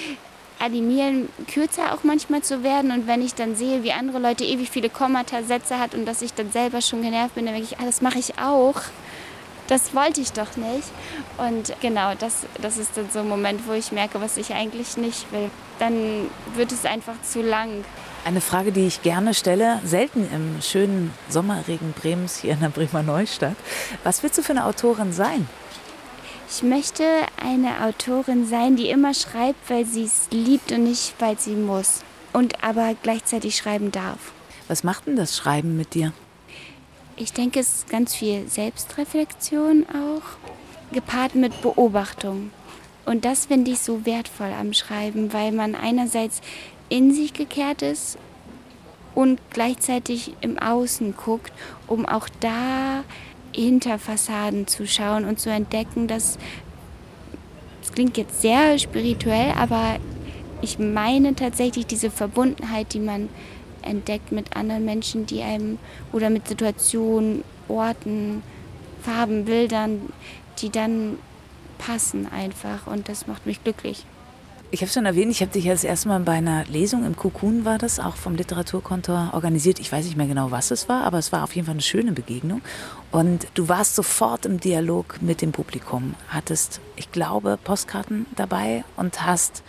animieren, 0.59 1.29
kürzer 1.47 1.95
auch 1.95 2.03
manchmal 2.03 2.43
zu 2.43 2.65
werden. 2.65 2.91
Und 2.91 3.07
wenn 3.07 3.23
ich 3.23 3.37
dann 3.37 3.55
sehe, 3.55 3.85
wie 3.85 3.93
andere 3.93 4.19
Leute 4.19 4.43
ewig 4.43 4.69
viele 4.69 4.91
Kommata-Sätze 4.91 5.79
hat 5.79 5.95
und 5.95 6.05
dass 6.05 6.21
ich 6.21 6.35
dann 6.35 6.51
selber 6.51 6.81
schon 6.81 7.03
genervt 7.03 7.37
bin, 7.37 7.47
dann 7.47 7.55
denke 7.55 7.69
ich, 7.71 7.79
ah, 7.79 7.85
das 7.85 8.03
mache 8.03 8.19
ich 8.19 8.37
auch. 8.41 8.81
Das 9.69 9.95
wollte 9.95 10.21
ich 10.21 10.33
doch 10.33 10.57
nicht. 10.57 10.89
Und 11.37 11.73
genau, 11.81 12.15
das, 12.19 12.47
das 12.61 12.79
ist 12.79 12.97
dann 12.97 13.11
so 13.13 13.21
ein 13.21 13.29
Moment, 13.29 13.69
wo 13.69 13.75
ich 13.75 13.93
merke, 13.93 14.21
was 14.21 14.39
ich 14.39 14.55
eigentlich 14.55 14.97
nicht 14.97 15.31
will. 15.31 15.51
Dann 15.79 16.29
wird 16.57 16.73
es 16.73 16.85
einfach 16.85 17.15
zu 17.23 17.43
lang. 17.43 17.85
Eine 18.25 18.41
Frage, 18.41 18.73
die 18.73 18.87
ich 18.87 19.03
gerne 19.03 19.33
stelle, 19.33 19.81
selten 19.85 20.29
im 20.35 20.61
schönen 20.61 21.13
Sommerregen 21.29 21.93
Bremens 21.93 22.39
hier 22.39 22.53
in 22.53 22.61
der 22.61 22.69
Bremer 22.69 23.03
Neustadt. 23.03 23.57
Was 24.05 24.23
willst 24.23 24.37
du 24.37 24.43
für 24.43 24.53
eine 24.53 24.67
Autorin 24.67 25.13
sein? 25.13 25.49
Ich 26.51 26.63
möchte 26.63 27.05
eine 27.43 27.85
Autorin 27.87 28.47
sein, 28.47 28.77
die 28.77 28.91
immer 28.91 29.15
schreibt, 29.15 29.71
weil 29.71 29.87
sie 29.87 30.05
es 30.05 30.29
liebt 30.31 30.73
und 30.73 30.85
nicht, 30.85 31.15
weil 31.19 31.39
sie 31.39 31.55
muss. 31.55 32.03
Und 32.33 32.63
aber 32.63 32.95
gleichzeitig 33.03 33.57
schreiben 33.57 33.93
darf. 33.93 34.33
Was 34.67 34.85
macht 34.85 35.07
denn 35.07 35.17
das 35.17 35.37
Schreiben 35.37 35.77
mit 35.77 35.95
dir? 35.95 36.13
Ich 37.17 37.33
denke, 37.33 37.61
es 37.61 37.69
ist 37.69 37.91
ganz 37.91 38.15
viel 38.15 38.47
Selbstreflexion 38.49 39.87
auch, 39.89 40.93
gepaart 40.93 41.35
mit 41.35 41.63
Beobachtung. 41.63 42.51
Und 43.07 43.25
das 43.25 43.47
finde 43.47 43.71
ich 43.71 43.81
so 43.81 44.05
wertvoll 44.05 44.53
am 44.53 44.75
Schreiben, 44.75 45.33
weil 45.33 45.51
man 45.51 45.75
einerseits 45.75 46.43
in 46.89 47.13
sich 47.13 47.33
gekehrt 47.33 47.83
ist 47.83 48.19
und 49.15 49.41
gleichzeitig 49.51 50.35
im 50.41 50.59
Außen 50.59 51.17
guckt, 51.17 51.53
um 51.87 52.07
auch 52.07 52.29
da 52.41 53.05
hinter 53.53 53.99
Fassaden 53.99 54.67
zu 54.67 54.87
schauen 54.87 55.25
und 55.25 55.41
zu 55.41 55.51
entdecken, 55.51 56.07
dass 56.07 56.39
es 57.83 57.93
klingt 57.93 58.17
jetzt 58.17 58.43
sehr 58.43 58.79
spirituell, 58.79 59.53
aber 59.57 59.97
ich 60.61 60.79
meine 60.79 61.35
tatsächlich 61.35 61.87
diese 61.87 62.11
Verbundenheit, 62.11 62.93
die 62.93 63.01
man 63.01 63.29
entdeckt 63.83 64.33
mit 64.33 64.57
anderen 64.57 64.85
Menschen, 64.85 65.27
die 65.27 65.43
einem 65.43 65.79
oder 66.13 66.31
mit 66.31 66.49
Situationen, 66.49 67.43
Orten, 67.69 68.43
Farben, 69.03 69.45
Bildern, 69.45 70.13
die 70.59 70.71
dann 70.71 71.19
passen 71.79 72.27
einfach 72.31 72.87
und 72.87 73.09
das 73.09 73.27
macht 73.27 73.47
mich 73.47 73.63
glücklich. 73.63 74.05
Ich 74.71 74.83
habe 74.83 74.93
schon 74.93 75.07
erwähnt, 75.07 75.31
ich 75.31 75.41
habe 75.41 75.51
dich 75.51 75.65
ja 75.65 75.73
das 75.73 75.83
erste 75.83 76.09
Mal 76.09 76.21
bei 76.21 76.33
einer 76.33 76.67
Lesung 76.67 77.07
im 77.07 77.17
Cocoon 77.17 77.65
war 77.65 77.79
das, 77.79 77.99
auch 77.99 78.17
vom 78.17 78.35
Literaturkontor 78.35 79.31
organisiert. 79.33 79.79
Ich 79.79 79.91
weiß 79.91 80.05
nicht 80.05 80.19
mehr 80.19 80.27
genau, 80.27 80.51
was 80.51 80.71
es 80.71 80.91
war, 80.91 81.05
aber 81.05 81.17
es 81.17 81.33
war 81.33 81.43
auf 81.43 81.57
jeden 81.57 81.65
Fall 81.65 81.73
eine 81.73 81.81
schöne 81.81 82.13
Begegnung. 82.13 82.61
Und 83.11 83.47
du 83.55 83.71
warst 83.71 83.95
sofort 83.95 84.45
im 84.45 84.61
Dialog 84.61 85.23
mit 85.23 85.41
dem 85.41 85.53
Publikum, 85.53 86.15
hattest, 86.29 86.83
ich 86.97 87.11
glaube, 87.13 87.59
Postkarten 87.65 88.27
dabei 88.37 88.85
und 88.97 89.25
hast 89.25 89.63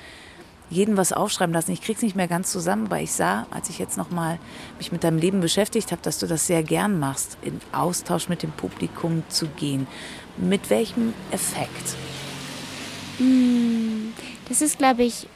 jeden 0.70 0.98
was 0.98 1.14
aufschreiben 1.14 1.54
lassen. 1.54 1.72
Ich 1.72 1.82
krieg's 1.82 2.02
nicht 2.02 2.18
mehr 2.18 2.28
ganz 2.28 2.52
zusammen, 2.52 2.88
aber 2.88 3.00
ich 3.00 3.14
sah, 3.14 3.48
als 3.52 3.70
ich 3.70 3.80
jetzt 3.80 3.98
noch 3.98 4.12
mal 4.12 4.38
mich 4.80 4.92
mit 4.92 5.06
deinem 5.06 5.18
Leben 5.18 5.40
beschäftigt 5.40 5.94
habe, 5.94 6.02
dass 6.02 6.20
du 6.20 6.28
das 6.28 6.46
sehr 6.46 6.62
gern 6.62 7.00
machst, 7.00 7.38
in 7.42 7.62
Austausch 7.72 8.28
mit 8.28 8.44
dem 8.44 8.52
Publikum 8.52 9.24
zu 9.30 9.48
gehen. 9.48 9.88
Mit 10.36 10.70
welchem 10.70 11.14
Effekt? 11.32 11.96
Mmh 13.20 13.59
das 14.50 14.62
ist, 14.62 14.78
glaube 14.78 15.04
ich, 15.04 15.28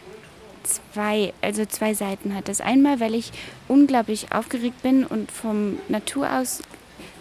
zwei, 0.64 1.34
also 1.42 1.66
zwei 1.66 1.94
Seiten 1.94 2.36
hat 2.36 2.48
das. 2.48 2.62
Einmal, 2.62 3.00
weil 3.00 3.16
ich 3.16 3.32
unglaublich 3.68 4.32
aufgeregt 4.32 4.82
bin 4.82 5.06
und 5.06 5.32
vom 5.32 5.78
Natur 5.88 6.32
aus 6.40 6.62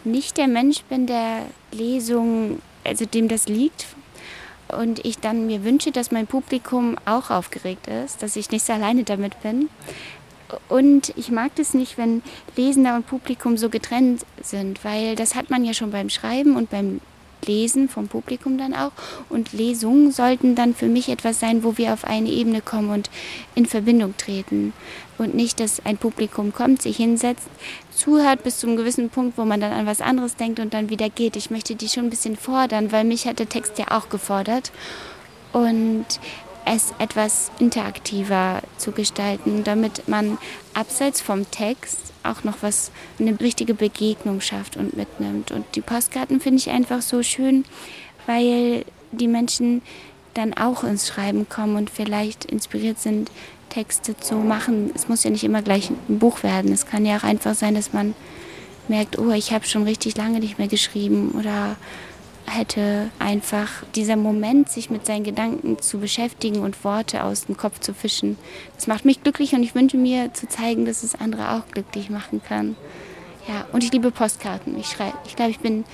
nicht 0.04 0.36
der 0.36 0.48
Mensch 0.48 0.82
bin, 0.84 1.06
der 1.06 1.46
Lesung, 1.70 2.60
also 2.84 3.04
dem 3.04 3.28
das 3.28 3.46
liegt. 3.46 3.86
Und 4.68 5.04
ich 5.04 5.18
dann 5.18 5.46
mir 5.46 5.64
wünsche, 5.64 5.92
dass 5.92 6.10
mein 6.10 6.26
Publikum 6.26 6.96
auch 7.04 7.30
aufgeregt 7.30 7.88
ist, 7.88 8.22
dass 8.22 8.36
ich 8.36 8.50
nicht 8.50 8.64
so 8.64 8.72
alleine 8.72 9.04
damit 9.04 9.40
bin. 9.42 9.68
Und 10.68 11.12
ich 11.16 11.30
mag 11.30 11.54
das 11.56 11.74
nicht, 11.74 11.98
wenn 11.98 12.22
Lesender 12.56 12.96
und 12.96 13.06
Publikum 13.06 13.56
so 13.56 13.68
getrennt 13.68 14.24
sind, 14.42 14.84
weil 14.84 15.14
das 15.14 15.34
hat 15.34 15.50
man 15.50 15.64
ja 15.64 15.74
schon 15.74 15.90
beim 15.90 16.10
Schreiben 16.10 16.56
und 16.56 16.70
beim 16.70 17.00
lesen, 17.46 17.88
vom 17.88 18.08
Publikum 18.08 18.58
dann 18.58 18.74
auch. 18.74 18.92
Und 19.28 19.52
Lesungen 19.52 20.12
sollten 20.12 20.54
dann 20.54 20.74
für 20.74 20.86
mich 20.86 21.08
etwas 21.08 21.40
sein, 21.40 21.64
wo 21.64 21.78
wir 21.78 21.92
auf 21.92 22.04
eine 22.04 22.28
Ebene 22.28 22.60
kommen 22.60 22.90
und 22.90 23.10
in 23.54 23.66
Verbindung 23.66 24.16
treten. 24.16 24.72
Und 25.18 25.34
nicht, 25.34 25.60
dass 25.60 25.84
ein 25.84 25.98
Publikum 25.98 26.52
kommt, 26.52 26.82
sich 26.82 26.96
hinsetzt, 26.96 27.48
zuhört 27.94 28.42
bis 28.42 28.58
zu 28.58 28.66
einem 28.66 28.76
gewissen 28.76 29.10
Punkt, 29.10 29.38
wo 29.38 29.44
man 29.44 29.60
dann 29.60 29.72
an 29.72 29.86
was 29.86 30.00
anderes 30.00 30.36
denkt 30.36 30.58
und 30.58 30.74
dann 30.74 30.90
wieder 30.90 31.08
geht. 31.10 31.36
Ich 31.36 31.50
möchte 31.50 31.74
die 31.74 31.88
schon 31.88 32.04
ein 32.04 32.10
bisschen 32.10 32.36
fordern, 32.36 32.92
weil 32.92 33.04
mich 33.04 33.26
hat 33.26 33.38
der 33.38 33.48
Text 33.48 33.78
ja 33.78 33.90
auch 33.90 34.08
gefordert. 34.08 34.72
Und 35.52 36.06
es 36.64 36.94
etwas 36.98 37.50
interaktiver 37.58 38.62
zu 38.76 38.92
gestalten, 38.92 39.64
damit 39.64 40.08
man 40.08 40.38
abseits 40.74 41.20
vom 41.20 41.50
Text 41.50 42.12
auch 42.22 42.44
noch 42.44 42.58
was, 42.60 42.90
eine 43.18 43.38
richtige 43.40 43.74
Begegnung 43.74 44.40
schafft 44.40 44.76
und 44.76 44.96
mitnimmt. 44.96 45.50
Und 45.50 45.64
die 45.74 45.80
Postkarten 45.80 46.40
finde 46.40 46.58
ich 46.58 46.70
einfach 46.70 47.02
so 47.02 47.22
schön, 47.22 47.64
weil 48.26 48.84
die 49.10 49.28
Menschen 49.28 49.82
dann 50.34 50.54
auch 50.54 50.84
ins 50.84 51.08
Schreiben 51.08 51.48
kommen 51.48 51.76
und 51.76 51.90
vielleicht 51.90 52.44
inspiriert 52.46 52.98
sind, 52.98 53.30
Texte 53.68 54.16
zu 54.16 54.36
machen. 54.36 54.90
Es 54.94 55.08
muss 55.08 55.24
ja 55.24 55.30
nicht 55.30 55.44
immer 55.44 55.62
gleich 55.62 55.90
ein 55.90 56.18
Buch 56.18 56.42
werden. 56.42 56.72
Es 56.72 56.86
kann 56.86 57.06
ja 57.06 57.16
auch 57.16 57.24
einfach 57.24 57.54
sein, 57.54 57.74
dass 57.74 57.92
man 57.92 58.14
merkt, 58.88 59.18
oh, 59.18 59.30
ich 59.30 59.52
habe 59.52 59.66
schon 59.66 59.84
richtig 59.84 60.16
lange 60.16 60.40
nicht 60.40 60.58
mehr 60.58 60.68
geschrieben 60.68 61.32
oder 61.38 61.76
hätte 62.54 63.10
einfach 63.18 63.68
dieser 63.94 64.16
Moment, 64.16 64.68
sich 64.68 64.90
mit 64.90 65.06
seinen 65.06 65.24
Gedanken 65.24 65.78
zu 65.80 65.98
beschäftigen 65.98 66.60
und 66.60 66.84
Worte 66.84 67.24
aus 67.24 67.46
dem 67.46 67.56
Kopf 67.56 67.80
zu 67.80 67.94
fischen. 67.94 68.36
Das 68.76 68.86
macht 68.86 69.04
mich 69.04 69.22
glücklich 69.22 69.54
und 69.54 69.62
ich 69.62 69.74
wünsche 69.74 69.96
mir 69.96 70.32
zu 70.34 70.48
zeigen, 70.48 70.84
dass 70.84 71.02
es 71.02 71.14
andere 71.14 71.52
auch 71.52 71.66
glücklich 71.72 72.10
machen 72.10 72.42
kann. 72.46 72.76
Ja, 73.48 73.66
und 73.72 73.82
ich 73.82 73.92
liebe 73.92 74.10
Postkarten. 74.10 74.78
Ich 74.78 74.86
schreibe, 74.86 75.16
ich 75.26 75.34
glaube, 75.34 75.50
ich 75.50 75.58
bin 75.58 75.84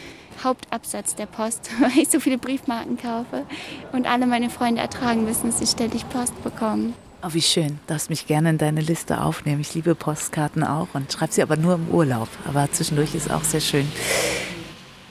Hauptabsatz 0.43 1.15
der 1.15 1.27
Post, 1.27 1.71
weil 1.81 2.03
ich 2.03 2.09
so 2.09 2.21
viele 2.21 2.38
Briefmarken 2.38 2.97
kaufe 2.97 3.45
und 3.93 4.07
alle 4.07 4.27
meine 4.27 4.50
Freunde 4.50 4.81
ertragen 4.81 5.25
müssen, 5.25 5.50
dass 5.50 5.59
sie 5.59 5.67
ständig 5.67 6.09
Post 6.09 6.43
bekommen. 6.43 6.95
Oh, 7.23 7.31
wie 7.33 7.43
schön. 7.43 7.69
Du 7.69 7.79
darfst 7.88 8.11
mich 8.11 8.29
gerne 8.29 8.50
in 8.50 8.59
deine 8.59 8.81
Liste 8.81 9.21
aufnehmen. 9.21 9.61
Ich 9.61 9.75
liebe 9.75 9.97
Postkarten 9.97 10.62
auch 10.62 10.88
und 10.93 11.12
schreibe 11.12 11.33
sie 11.33 11.43
aber 11.43 11.57
nur 11.57 11.75
im 11.75 11.88
Urlaub. 11.88 12.29
Aber 12.47 12.71
zwischendurch 12.71 13.17
ist 13.17 13.29
auch 13.29 13.43
sehr 13.43 13.61
schön. 13.61 13.91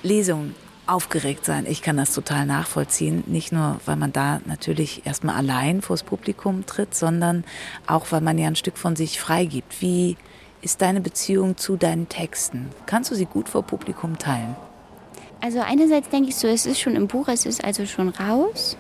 Lesung 0.04 0.54
aufgeregt 0.88 1.46
sein. 1.46 1.66
Ich 1.68 1.82
kann 1.82 1.98
das 1.98 2.14
total 2.14 2.46
nachvollziehen. 2.46 3.24
Nicht 3.28 3.52
nur, 3.52 3.80
weil 3.86 3.96
man 3.96 4.14
da 4.14 4.42
natürlich 4.46 5.06
erstmal 5.06 5.36
allein 5.36 5.82
vors 5.82 6.04
Publikum 6.04 6.66
tritt, 6.66 6.96
sondern 6.96 7.44
auch, 7.86 8.12
weil 8.12 8.22
man 8.22 8.38
ja 8.38 8.48
ein 8.48 8.56
Stück 8.56 8.78
von 8.78 8.96
sich 8.96 9.20
freigibt. 9.20 9.82
Wie 9.82 10.18
ist 10.62 10.82
deine 10.82 11.02
Beziehung 11.02 11.58
zu 11.58 11.76
deinen 11.76 12.10
Texten? 12.10 12.70
Kannst 12.86 13.12
du 13.12 13.16
sie 13.16 13.26
gut 13.26 13.50
vor 13.50 13.64
Publikum 13.64 14.18
teilen? 14.18 14.56
Also 15.42 15.60
einerseits 15.60 16.10
denke 16.10 16.30
ich 16.30 16.36
so, 16.36 16.48
es 16.48 16.66
ist 16.66 16.80
schon 16.80 16.96
im 16.96 17.08
Buch, 17.08 17.28
es 17.28 17.46
ist 17.46 17.64
also 17.64 17.86
schon 17.86 18.10
raus. 18.10 18.76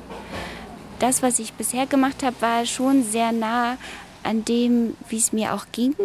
Das, 0.99 1.21
was 1.21 1.37
ich 1.37 1.53
bisher 1.53 1.85
gemacht 1.85 2.23
habe, 2.23 2.35
war 2.39 2.65
schon 2.65 3.03
sehr 3.03 3.31
nah 3.31 3.77
an 4.23 4.43
dem, 4.43 4.95
wie 5.09 5.17
es 5.17 5.31
mir 5.31 5.53
auch 5.53 5.67
ging. 5.71 5.95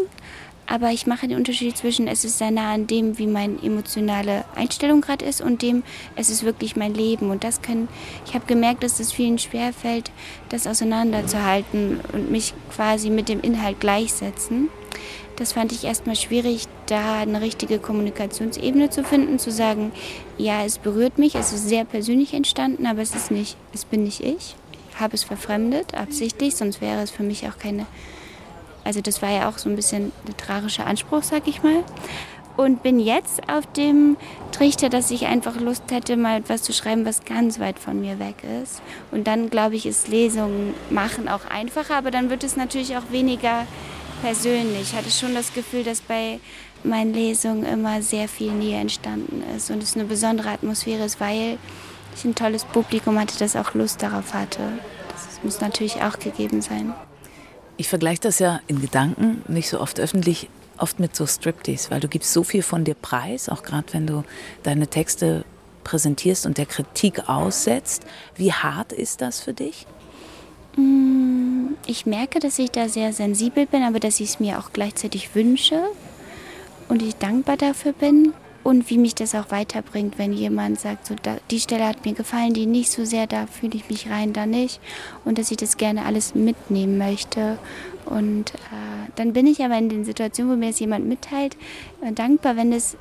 Aber 0.73 0.91
ich 0.91 1.07
mache 1.07 1.29
den 1.29 1.37
Unterschied 1.37 1.77
zwischen, 1.77 2.09
es 2.09 2.25
ist 2.25 2.39
sehr 2.39 2.51
nah 2.51 2.73
an 2.73 2.87
dem, 2.87 3.19
wie 3.19 3.27
meine 3.27 3.63
emotionale 3.63 4.47
Einstellung 4.55 5.03
gerade 5.03 5.23
ist 5.23 5.43
und 5.43 5.61
dem, 5.61 5.83
es 6.17 6.31
ist 6.31 6.45
wirklich 6.45 6.77
mein 6.77 6.95
Leben. 6.95 7.31
Und 7.31 7.45
das 7.45 7.61
kann, 7.61 7.89
ich 8.25 8.33
habe 8.33 8.47
gemerkt, 8.47 8.83
dass 8.83 8.99
es 8.99 9.13
vielen 9.13 9.39
schwerfällt, 9.39 10.11
das 10.49 10.67
auseinanderzuhalten 10.67 12.01
und 12.15 12.31
mich 12.31 12.55
quasi 12.75 13.11
mit 13.11 13.29
dem 13.29 13.43
Inhalt 13.43 13.81
gleichsetzen. 13.81 14.71
Das 15.37 15.53
fand 15.53 15.73
ich 15.73 15.85
erstmal 15.85 16.17
schwierig, 16.17 16.65
da 16.87 17.19
eine 17.19 17.43
richtige 17.43 17.79
Kommunikationsebene 17.79 18.89
zu 18.89 19.05
finden, 19.05 19.39
zu 19.39 19.51
sagen, 19.51 19.93
ja, 20.39 20.65
es 20.65 20.79
berührt 20.79 21.19
mich, 21.19 21.35
es 21.35 21.53
ist 21.53 21.69
sehr 21.69 21.85
persönlich 21.85 22.33
entstanden, 22.33 22.87
aber 22.87 23.03
es 23.03 23.15
ist 23.15 23.31
nicht, 23.31 23.59
es 23.75 23.85
bin 23.85 24.05
nicht 24.05 24.21
ich. 24.21 24.57
Ich 24.91 25.01
habe 25.01 25.17
es 25.17 25.23
verfremdet, 25.23 25.93
absichtlich, 25.93 26.57
sonst 26.57 26.81
wäre 26.81 27.03
es 27.03 27.11
für 27.11 27.25
mich 27.25 27.47
auch 27.47 27.59
keine 27.59 27.85
also 28.85 29.01
das 29.01 29.23
war 29.23 29.31
ja 29.31 29.49
auch 29.49 29.59
so 29.59 29.69
ein 29.69 29.77
bisschen 29.77 30.13
literarischer 30.27 30.87
Anspruch, 30.87 31.23
sag 31.23 31.47
ich 31.47 31.63
mal. 31.63 31.85
Und 32.57 32.83
bin 32.83 33.01
jetzt 33.01 33.49
auf 33.49 33.67
dem 33.73 34.19
Trichter, 34.51 34.91
dass 34.91 35.11
ich 35.11 35.27
einfach 35.27 35.59
Lust 35.59 35.85
hätte, 35.91 36.19
mal 36.19 36.39
etwas 36.39 36.63
zu 36.63 36.75
schreiben, 36.75 37.07
was 37.07 37.25
ganz 37.25 37.59
weit 37.61 37.79
von 37.79 38.01
mir 38.01 38.19
weg 38.19 38.37
ist. 38.63 38.83
Und 39.11 39.27
dann, 39.27 39.49
glaube 39.49 39.77
ich, 39.77 39.87
ist 39.87 40.09
Lesungen 40.09 40.75
machen 40.91 41.29
auch 41.29 41.47
einfacher, 41.49 41.97
aber 41.97 42.11
dann 42.11 42.29
wird 42.29 42.45
es 42.45 42.57
natürlich 42.57 42.97
auch 42.97 43.11
weniger 43.11 43.67
persönlich. 44.23 44.83
Ich 44.83 44.95
hatte 44.95 45.11
schon 45.11 45.35
das 45.35 45.55
Gefühl, 45.55 45.83
dass 45.83 46.03
bei 46.03 46.41
meinen 46.85 47.15
Lesungen 47.15 47.65
immer 47.65 48.03
sehr 48.03 48.29
viel 48.29 48.53
Nähe 48.53 48.81
entstanden 48.81 49.43
ist 49.57 49.71
und 49.71 49.83
es 49.83 49.95
eine 49.95 50.05
besondere 50.05 50.51
Atmosphäre 50.51 51.05
ist, 51.05 51.21
weil 51.21 51.59
ich 52.15 52.25
ein 52.25 52.35
tolles 52.35 52.65
Publikum 52.65 53.19
hatte, 53.19 53.39
das 53.39 53.57
auch 53.57 53.75
Lust 53.75 54.03
darauf 54.03 54.35
hatte. 54.35 54.61
Das 55.09 55.41
muss 55.43 55.61
natürlich 55.61 56.03
auch 56.03 56.19
gegeben 56.19 56.61
sein. 56.61 56.93
Ich 57.83 57.89
vergleiche 57.89 58.21
das 58.21 58.39
ja 58.39 58.61
in 58.69 58.81
Gedanken, 58.81 59.43
nicht 59.49 59.69
so 59.69 59.81
oft 59.81 59.99
öffentlich, 59.99 60.49
oft 60.79 61.01
mit 61.01 61.17
so 61.17 61.27
Striptease, 61.27 61.91
weil 61.91 61.99
du 61.99 62.07
gibst 62.07 62.33
so 62.33 62.45
viel 62.45 62.63
von 62.63 62.85
dir 62.85 62.95
preis, 62.95 63.49
auch 63.49 63.65
gerade 63.65 63.93
wenn 63.93 64.07
du 64.07 64.23
deine 64.63 64.87
Texte 64.87 65.45
präsentierst 65.83 66.47
und 66.47 66.59
der 66.59 66.67
Kritik 66.67 67.29
aussetzt. 67.29 68.05
Wie 68.37 68.53
hart 68.53 68.93
ist 68.93 69.21
das 69.21 69.41
für 69.41 69.53
dich? 69.53 69.89
Mm, 70.77 71.71
ich 71.85 72.07
merke, 72.07 72.39
dass 72.39 72.61
ich 72.61 72.71
da 72.71 72.89
sehr 72.89 73.13
sensibel 73.13 73.67
bin, 73.67 73.83
aber 73.83 73.99
dass 73.99 74.21
ich 74.21 74.29
es 74.29 74.39
mir 74.39 74.61
auch 74.61 74.73
gleichzeitig 74.73 75.35
wünsche 75.35 75.83
und 76.89 77.03
ich 77.03 77.17
dankbar 77.17 77.57
dafür 77.57 77.95
bin 77.95 78.33
und 78.65 78.91
wie 78.91 78.99
mich 78.99 79.15
das 79.15 79.35
auch 79.35 79.51
weiterbringt, 79.51 80.19
wenn 80.19 80.33
jemand 80.33 80.79
sagt, 80.79 81.07
so 81.07 81.17
da, 81.21 81.37
die 81.51 81.61
Stelle 81.61 81.87
hat 81.87 82.05
mir 82.05 82.15
gefallen, 82.15 82.53
die 82.53 82.67
nicht 82.67 82.91
so 82.91 83.05
sehr, 83.05 83.27
da 83.27 83.47
fühle 83.47 83.75
ich 83.75 83.89
mich 83.89 84.09
rein, 84.09 84.33
da 84.33 84.47
nicht. 84.47 84.81
Und 85.25 85.39
dass 85.39 85.51
ich 85.51 85.57
das 85.57 85.77
gerne 85.77 86.05
alles 86.05 86.35
mitnehmen 86.35 86.99
möchte. 86.99 87.59
Und 88.05 88.55
äh, 88.55 89.11
dann 89.17 89.33
bin 89.33 89.47
ich 89.47 89.65
aber 89.65 89.77
in 89.79 89.89
den 89.89 90.05
Situationen, 90.05 90.53
wo 90.53 90.57
mir 90.57 90.69
das 90.69 90.81
jemand 90.81 91.07
mitteilt, 91.07 91.57
äh, 92.03 92.13
dankbar, 92.13 92.57
wenn 92.57 92.73
es 92.73 92.97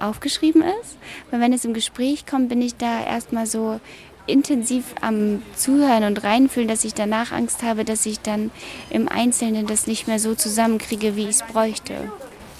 aufgeschrieben 0.00 0.62
ist, 0.82 0.98
weil 1.30 1.40
wenn 1.40 1.52
es 1.52 1.64
im 1.64 1.74
Gespräch 1.74 2.26
kommt, 2.26 2.48
bin 2.48 2.60
ich 2.60 2.76
da 2.76 3.04
erstmal 3.04 3.46
so 3.46 3.80
intensiv 4.26 4.94
am 5.00 5.42
Zuhören 5.54 6.04
und 6.04 6.24
reinfühlen, 6.24 6.68
dass 6.68 6.84
ich 6.84 6.94
danach 6.94 7.30
Angst 7.30 7.62
habe, 7.62 7.84
dass 7.84 8.06
ich 8.06 8.20
dann 8.20 8.50
im 8.90 9.08
Einzelnen 9.08 9.66
das 9.66 9.86
nicht 9.86 10.08
mehr 10.08 10.18
so 10.18 10.34
zusammenkriege, 10.34 11.14
wie 11.14 11.24
ich 11.24 11.36
es 11.36 11.42
bräuchte. 11.42 12.10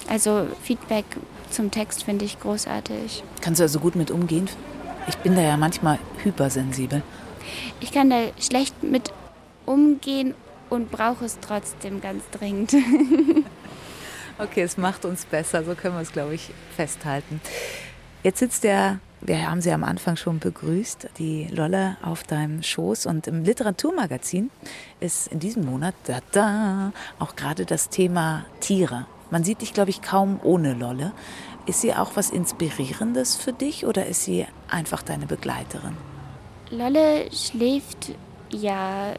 Also 0.09 0.47
Feedback 0.63 1.07
zum 1.55 1.71
Text 1.71 2.05
finde 2.05 2.25
ich 2.25 2.41
großartig. 2.41 3.23
Kannst 3.41 3.61
du 3.61 3.65
also 3.65 3.79
gut 3.79 3.97
mit 3.97 4.11
umgehen? 4.11 4.49
Ich 5.07 5.17
bin 5.19 5.35
da 5.35 5.43
ja 5.43 5.57
manchmal 5.57 5.99
hypersensibel. 6.23 7.03
Ich 7.81 7.93
kann 7.93 8.11
da 8.11 8.23
schlecht 8.41 8.83
mit 8.83 9.13
umgehen 9.67 10.35
und 10.71 10.91
brauche 10.91 11.25
es 11.25 11.39
trotzdem 11.41 12.01
ganz 12.01 12.25
dringend. 12.31 12.75
okay, 14.39 14.63
es 14.63 14.77
macht 14.77 15.05
uns 15.05 15.25
besser, 15.25 15.65
so 15.65 15.75
können 15.75 15.95
wir 15.95 16.03
es, 16.03 16.13
glaube 16.13 16.35
ich, 16.35 16.51
festhalten. 16.75 17.41
Jetzt 18.23 18.39
sitzt 18.39 18.65
der, 18.65 18.99
wir 19.21 19.51
haben 19.51 19.61
sie 19.61 19.71
am 19.71 19.85
Anfang 19.85 20.17
schon 20.17 20.39
begrüßt, 20.39 21.09
die 21.19 21.47
Lolle 21.49 21.99
auf 22.03 22.25
deinem 22.25 22.63
Schoß 22.63 23.07
und 23.07 23.27
im 23.27 23.45
Literaturmagazin 23.45 24.51
ist 25.01 25.29
in 25.29 25.39
diesem 25.39 25.67
Monat 25.67 25.95
da, 26.05 26.19
da, 26.33 26.93
auch 27.19 27.37
gerade 27.37 27.67
das 27.67 27.91
Thema 27.91 28.47
Tiere 28.61 29.07
man 29.31 29.45
sieht 29.45 29.63
dich, 29.63 29.73
glaube 29.73 29.91
ich, 29.91 30.03
kaum 30.03 30.41
ohne 30.43 30.75
Lolle. 30.75 31.13
Ist 31.67 31.81
sie 31.81 31.95
auch 31.95 32.13
was 32.15 32.31
Inspirierendes 32.31 33.37
für 33.37 33.53
dich 33.53 33.87
oder 33.87 34.07
ist 34.07 34.25
sie 34.25 34.47
einfach 34.69 35.03
deine 35.03 35.27
Begleiterin? 35.27 35.97
Lolle 36.71 37.31
schläft 37.33 38.13
ja 38.51 39.15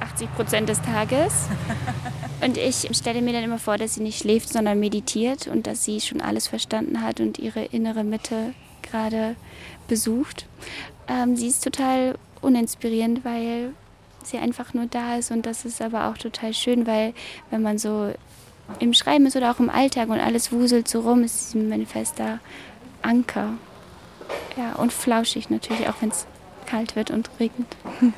80 0.00 0.34
Prozent 0.34 0.68
des 0.68 0.80
Tages. 0.82 1.48
Und 2.40 2.58
ich 2.58 2.88
stelle 2.92 3.22
mir 3.22 3.32
dann 3.32 3.44
immer 3.44 3.58
vor, 3.58 3.78
dass 3.78 3.94
sie 3.94 4.02
nicht 4.02 4.18
schläft, 4.18 4.50
sondern 4.50 4.78
meditiert 4.78 5.46
und 5.46 5.66
dass 5.66 5.84
sie 5.84 6.00
schon 6.00 6.20
alles 6.20 6.46
verstanden 6.46 7.00
hat 7.00 7.20
und 7.20 7.38
ihre 7.38 7.64
innere 7.64 8.04
Mitte 8.04 8.52
gerade 8.82 9.34
besucht. 9.88 10.46
Ähm, 11.08 11.36
sie 11.36 11.46
ist 11.46 11.64
total 11.64 12.18
uninspirierend, 12.42 13.24
weil 13.24 13.72
sie 14.22 14.36
einfach 14.36 14.74
nur 14.74 14.86
da 14.86 15.16
ist 15.16 15.30
und 15.30 15.46
das 15.46 15.64
ist 15.64 15.80
aber 15.80 16.08
auch 16.10 16.18
total 16.18 16.52
schön, 16.52 16.86
weil 16.86 17.14
wenn 17.50 17.62
man 17.62 17.78
so 17.78 18.12
im 18.78 18.94
Schreiben 18.94 19.26
ist 19.26 19.36
oder 19.36 19.50
auch 19.50 19.60
im 19.60 19.70
Alltag 19.70 20.08
und 20.08 20.20
alles 20.20 20.52
wuselt 20.52 20.88
so 20.88 21.00
rum, 21.00 21.22
ist 21.22 21.54
ein 21.54 21.86
fester 21.86 22.40
Anker. 23.02 23.50
Ja, 24.56 24.74
und 24.74 24.92
flauschig 24.92 25.50
natürlich, 25.50 25.88
auch 25.88 26.00
wenn 26.00 26.10
es 26.10 26.26
kalt 26.66 26.96
wird 26.96 27.10
und 27.10 27.30
regnet. 27.38 27.76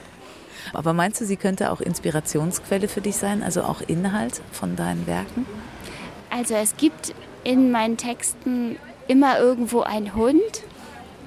Aber 0.73 0.93
meinst 0.93 1.21
du, 1.21 1.25
sie 1.25 1.37
könnte 1.37 1.71
auch 1.71 1.81
Inspirationsquelle 1.81 2.89
für 2.89 3.01
dich 3.01 3.17
sein, 3.17 3.43
also 3.43 3.63
auch 3.63 3.81
Inhalt 3.81 4.41
von 4.53 4.77
deinen 4.77 5.07
Werken? 5.07 5.47
Also 6.31 6.55
es 6.55 6.77
gibt 6.77 7.15
in 7.45 7.71
meinen 7.71 7.97
Texten 7.97 8.77
immer 9.09 9.39
irgendwo 9.39 9.81
einen 9.83 10.15
Hund, 10.15 10.41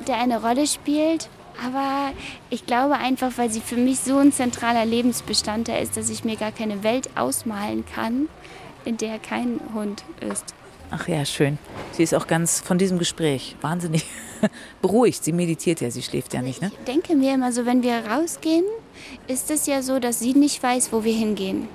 der 0.08 0.18
eine 0.18 0.42
Rolle 0.42 0.68
spielt. 0.68 1.30
Aber 1.66 2.12
ich 2.50 2.66
glaube 2.66 2.96
einfach, 2.96 3.32
weil 3.38 3.50
sie 3.50 3.62
für 3.62 3.76
mich 3.76 4.00
so 4.00 4.18
ein 4.18 4.32
zentraler 4.32 4.86
Lebensbestandteil 4.86 5.84
ist, 5.84 5.98
dass 5.98 6.10
ich 6.10 6.24
mir 6.24 6.38
gar 6.38 6.52
keine 6.52 6.84
Welt 6.84 7.10
ausmalen 7.16 7.86
kann, 7.86 8.30
in 8.86 8.98
der 8.98 9.20
kein 9.20 9.60
Hund 9.74 10.04
ist. 10.22 10.54
Ach 10.92 11.08
ja, 11.08 11.24
schön. 11.24 11.60
Sie 11.92 12.02
ist 12.02 12.16
auch 12.16 12.26
ganz 12.26 12.62
von 12.62 12.80
diesem 12.80 12.98
Gespräch 12.98 13.56
wahnsinnig 13.62 14.06
beruhigt. 14.82 15.24
Sie 15.24 15.32
meditiert 15.32 15.82
ja, 15.82 15.92
sie 15.92 16.02
schläft 16.02 16.34
ja 16.34 16.42
nicht, 16.42 16.62
ne? 16.62 16.72
Ich 16.72 16.86
denke 16.86 17.16
mir 17.16 17.36
immer 17.36 17.52
so, 17.52 17.66
wenn 17.66 17.84
wir 17.84 18.06
rausgehen, 18.08 18.66
ist 19.28 19.52
es 19.52 19.68
ja 19.68 19.84
so, 19.84 20.00
dass 20.00 20.20
sie 20.20 20.34
nicht 20.34 20.62
weiß, 20.64 20.92
wo 20.92 21.04
wir 21.04 21.14
hingehen. 21.14 21.68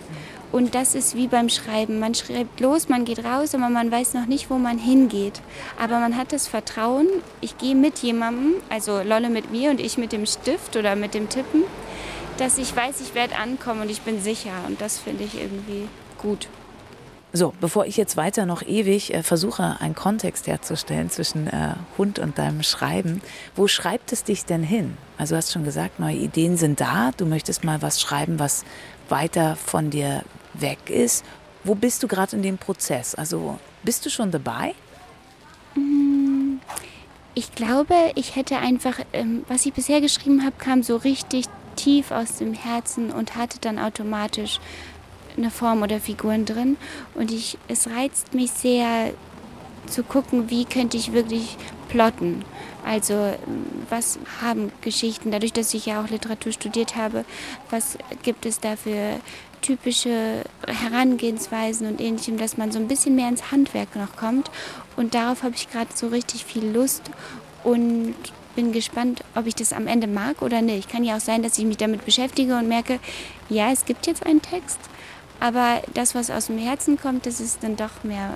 Und 0.51 0.75
das 0.75 0.95
ist 0.95 1.17
wie 1.17 1.27
beim 1.27 1.49
Schreiben. 1.49 1.99
Man 1.99 2.15
schreibt 2.15 2.61
los, 2.61 2.89
man 2.89 3.05
geht 3.05 3.25
raus, 3.25 3.55
aber 3.55 3.69
man 3.69 3.91
weiß 3.91 4.15
noch 4.15 4.27
nicht, 4.27 4.51
wo 4.51 4.55
man 4.55 4.79
hingeht. 4.79 5.41
Aber 5.81 5.99
man 5.99 6.17
hat 6.17 6.33
das 6.33 6.47
Vertrauen, 6.47 7.09
ich 7.41 7.59
gehe 7.59 7.75
mit 7.75 7.99
jemandem, 7.99 8.55
also 8.69 9.03
Lolle 9.03 9.31
mit 9.31 9.51
mir 9.51 9.71
und 9.71 9.81
ich 9.81 9.99
mit 9.99 10.13
dem 10.13 10.27
Stift 10.27 10.77
oder 10.77 10.95
mit 10.95 11.15
dem 11.15 11.29
Tippen, 11.29 11.65
dass 12.39 12.59
ich 12.59 12.75
weiß, 12.75 13.01
ich 13.01 13.15
werde 13.15 13.37
ankommen 13.37 13.83
und 13.83 13.91
ich 13.91 14.03
bin 14.03 14.21
sicher. 14.21 14.53
Und 14.67 14.81
das 14.81 14.99
finde 14.99 15.25
ich 15.25 15.41
irgendwie 15.41 15.89
gut. 16.19 16.49
So, 17.37 17.53
bevor 17.61 17.85
ich 17.87 17.97
jetzt 17.97 18.17
weiter 18.17 18.47
noch 18.47 18.63
ewig 18.63 19.13
äh, 19.13 19.25
versuche, 19.25 19.81
einen 19.81 19.97
Kontext 19.97 20.47
herzustellen 20.47 21.11
zwischen 21.11 21.49
äh, 21.49 21.75
Hund 21.99 22.21
und 22.21 22.39
deinem 22.39 22.63
Schreiben, 22.63 23.23
wo 23.57 23.67
schreibt 23.67 24.13
es 24.13 24.23
dich 24.23 24.45
denn 24.45 24.63
hin? 24.63 24.97
Also 25.19 25.35
du 25.35 25.39
hast 25.39 25.51
schon 25.51 25.65
gesagt, 25.65 25.99
neue 25.99 26.15
Ideen 26.15 26.57
sind 26.57 26.81
da. 26.81 27.11
Du 27.17 27.27
möchtest 27.27 27.65
mal 27.65 27.83
was 27.83 28.01
schreiben, 28.01 28.39
was 28.39 28.65
weiter 29.09 29.57
von 29.57 29.91
dir 29.91 30.23
weg 30.53 30.89
ist. 30.89 31.25
Wo 31.65 31.75
bist 31.75 32.05
du 32.05 32.07
gerade 32.07 32.37
in 32.37 32.43
dem 32.43 32.57
Prozess? 32.57 33.17
Also 33.17 33.59
bist 33.83 34.07
du 34.07 34.11
schon 34.11 34.31
dabei? 34.31 34.73
Mm, 35.75 36.59
ich 37.35 37.53
glaube, 37.57 37.97
ich 38.15 38.37
hätte 38.37 38.59
einfach, 38.59 39.01
ähm, 39.13 39.45
was 39.49 39.67
ich 39.67 39.73
bisher 39.73 40.01
geschrieben 40.01 40.45
habe, 40.45 40.55
kam 40.59 40.85
so 40.85 40.99
richtig 40.99 41.47
tief 41.75 42.13
aus 42.13 42.37
dem 42.37 42.55
Herzen 42.55 43.11
und 43.11 43.35
hatte 43.35 43.59
dann 43.61 43.81
automatisch 43.81 44.61
eine 45.37 45.51
Form 45.51 45.83
oder 45.83 46.01
Figuren 46.01 46.45
drin. 46.45 46.77
Und 47.15 47.31
ich, 47.31 47.59
es 47.69 47.89
reizt 47.89 48.35
mich 48.35 48.51
sehr 48.51 49.13
zu 49.87 50.03
gucken, 50.03 50.51
wie 50.51 50.65
könnte 50.65 50.97
ich 50.97 51.13
wirklich 51.13 51.57
plotten. 51.89 52.45
Also 52.85 53.35
was 53.89 54.19
haben 54.43 54.71
Geschichten, 54.83 55.31
dadurch, 55.31 55.53
dass 55.53 55.73
ich 55.75 55.87
ja 55.87 56.03
auch 56.03 56.11
Literatur 56.11 56.53
studiert 56.53 56.97
habe, 56.97 57.25
was 57.71 57.97
gibt 58.23 58.47
es 58.47 58.61
da 58.61 58.77
für 58.77 59.21
typische 59.63 60.45
Herangehensweisen 60.67 61.87
und 61.87 62.01
ähnlichem, 62.01 62.37
dass 62.37 62.59
man 62.59 62.71
so 62.71 62.79
ein 62.79 62.89
bisschen 62.89 63.15
mehr 63.15 63.29
ins 63.29 63.51
Handwerk 63.51 63.97
noch 63.97 64.17
kommt. 64.17 64.51
Und 64.97 65.15
darauf 65.15 65.43
habe 65.43 65.55
ich 65.55 65.71
gerade 65.71 65.91
so 65.95 66.09
richtig 66.09 66.45
viel 66.45 66.67
Lust 66.67 67.03
und 67.63 68.15
bin 68.55 68.73
gespannt, 68.73 69.25
ob 69.35 69.47
ich 69.47 69.55
das 69.55 69.73
am 69.73 69.87
Ende 69.87 70.07
mag 70.07 70.43
oder 70.43 70.61
nicht. 70.61 70.91
Kann 70.91 71.03
ja 71.03 71.17
auch 71.17 71.21
sein, 71.21 71.43
dass 71.43 71.59
ich 71.59 71.65
mich 71.65 71.79
damit 71.79 72.05
beschäftige 72.05 72.57
und 72.57 72.69
merke, 72.69 73.01
ja, 73.49 73.73
es 73.73 73.87
gibt 73.87 74.07
jetzt 74.07 74.27
einen 74.27 74.43
Text, 74.43 74.79
aber 75.45 75.83
das, 75.93 76.15
was 76.15 76.31
aus 76.31 76.47
dem 76.47 76.57
Herzen 76.57 76.99
kommt, 76.99 77.27
das 77.27 77.39
ist 77.39 77.63
dann 77.63 77.77
doch 77.77 78.03
mehr, 78.03 78.31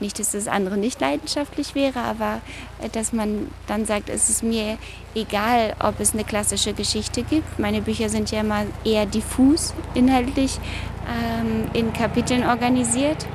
nicht, 0.00 0.18
dass 0.18 0.30
das 0.30 0.48
andere 0.48 0.78
nicht 0.78 0.98
leidenschaftlich 0.98 1.74
wäre, 1.74 1.98
aber 1.98 2.40
äh, 2.82 2.88
dass 2.88 3.12
man 3.12 3.50
dann 3.66 3.84
sagt, 3.84 4.08
es 4.08 4.30
ist 4.30 4.42
mir 4.42 4.78
egal, 5.14 5.76
ob 5.80 6.00
es 6.00 6.14
eine 6.14 6.24
klassische 6.24 6.72
Geschichte 6.72 7.24
gibt. 7.24 7.58
Meine 7.58 7.82
Bücher 7.82 8.08
sind 8.08 8.30
ja 8.30 8.40
immer 8.40 8.64
eher 8.86 9.04
diffus 9.04 9.74
inhaltlich 9.92 10.58
ähm, 11.06 11.68
in 11.74 11.92
Kapiteln 11.92 12.46
organisiert. 12.46 13.26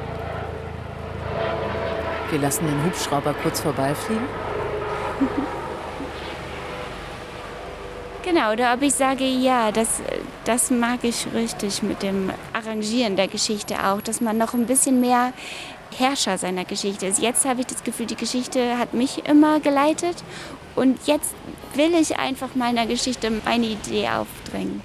Wir 2.32 2.40
lassen 2.40 2.66
den 2.66 2.86
Hubschrauber 2.86 3.36
kurz 3.44 3.60
vorbeifliegen. 3.60 4.26
Genau, 8.30 8.52
oder 8.52 8.74
ob 8.76 8.84
ich 8.84 8.94
sage, 8.94 9.26
ja, 9.26 9.72
das, 9.72 10.04
das 10.46 10.70
mag 10.70 11.00
ich 11.02 11.26
richtig 11.34 11.82
mit 11.82 12.04
dem 12.04 12.32
Arrangieren 12.54 13.16
der 13.16 13.28
Geschichte 13.28 13.84
auch, 13.84 14.02
dass 14.02 14.22
man 14.22 14.38
noch 14.38 14.54
ein 14.54 14.68
bisschen 14.68 15.02
mehr 15.02 15.34
Herrscher 15.98 16.38
seiner 16.38 16.64
Geschichte 16.64 17.08
ist. 17.08 17.18
Jetzt 17.18 17.46
habe 17.46 17.62
ich 17.62 17.66
das 17.66 17.84
Gefühl, 17.84 18.06
die 18.06 18.16
Geschichte 18.16 18.78
hat 18.78 18.94
mich 18.94 19.26
immer 19.26 19.60
geleitet 19.60 20.24
und 20.76 21.00
jetzt 21.08 21.34
will 21.74 21.96
ich 22.00 22.20
einfach 22.20 22.54
meiner 22.54 22.86
Geschichte 22.86 23.32
meine 23.46 23.66
Idee 23.66 24.10
aufdrängen. 24.10 24.84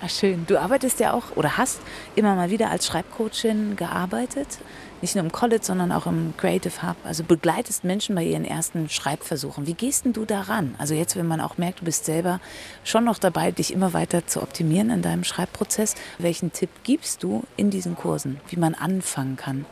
Ach 0.00 0.10
schön. 0.10 0.46
Du 0.46 0.56
arbeitest 0.56 1.00
ja 1.00 1.14
auch 1.14 1.34
oder 1.34 1.56
hast 1.56 1.80
immer 2.14 2.36
mal 2.36 2.50
wieder 2.50 2.70
als 2.70 2.86
Schreibcoachin 2.86 3.74
gearbeitet 3.74 4.58
nicht 5.00 5.14
nur 5.14 5.24
im 5.24 5.32
College, 5.32 5.62
sondern 5.62 5.92
auch 5.92 6.06
im 6.06 6.34
Creative 6.36 6.82
Hub. 6.82 6.96
Also 7.04 7.24
begleitest 7.24 7.84
Menschen 7.84 8.14
bei 8.14 8.24
ihren 8.24 8.44
ersten 8.44 8.88
Schreibversuchen. 8.88 9.66
Wie 9.66 9.74
gehst 9.74 10.04
denn 10.04 10.12
du 10.12 10.24
daran? 10.24 10.74
Also 10.78 10.94
jetzt, 10.94 11.16
wenn 11.16 11.26
man 11.26 11.40
auch 11.40 11.58
merkt, 11.58 11.80
du 11.80 11.84
bist 11.84 12.04
selber 12.04 12.40
schon 12.84 13.04
noch 13.04 13.18
dabei, 13.18 13.50
dich 13.50 13.72
immer 13.72 13.92
weiter 13.92 14.26
zu 14.26 14.42
optimieren 14.42 14.90
in 14.90 15.02
deinem 15.02 15.24
Schreibprozess. 15.24 15.94
Welchen 16.18 16.52
Tipp 16.52 16.70
gibst 16.84 17.22
du 17.22 17.44
in 17.56 17.70
diesen 17.70 17.96
Kursen, 17.96 18.40
wie 18.48 18.56
man 18.56 18.74
anfangen 18.74 19.36
kann? 19.36 19.66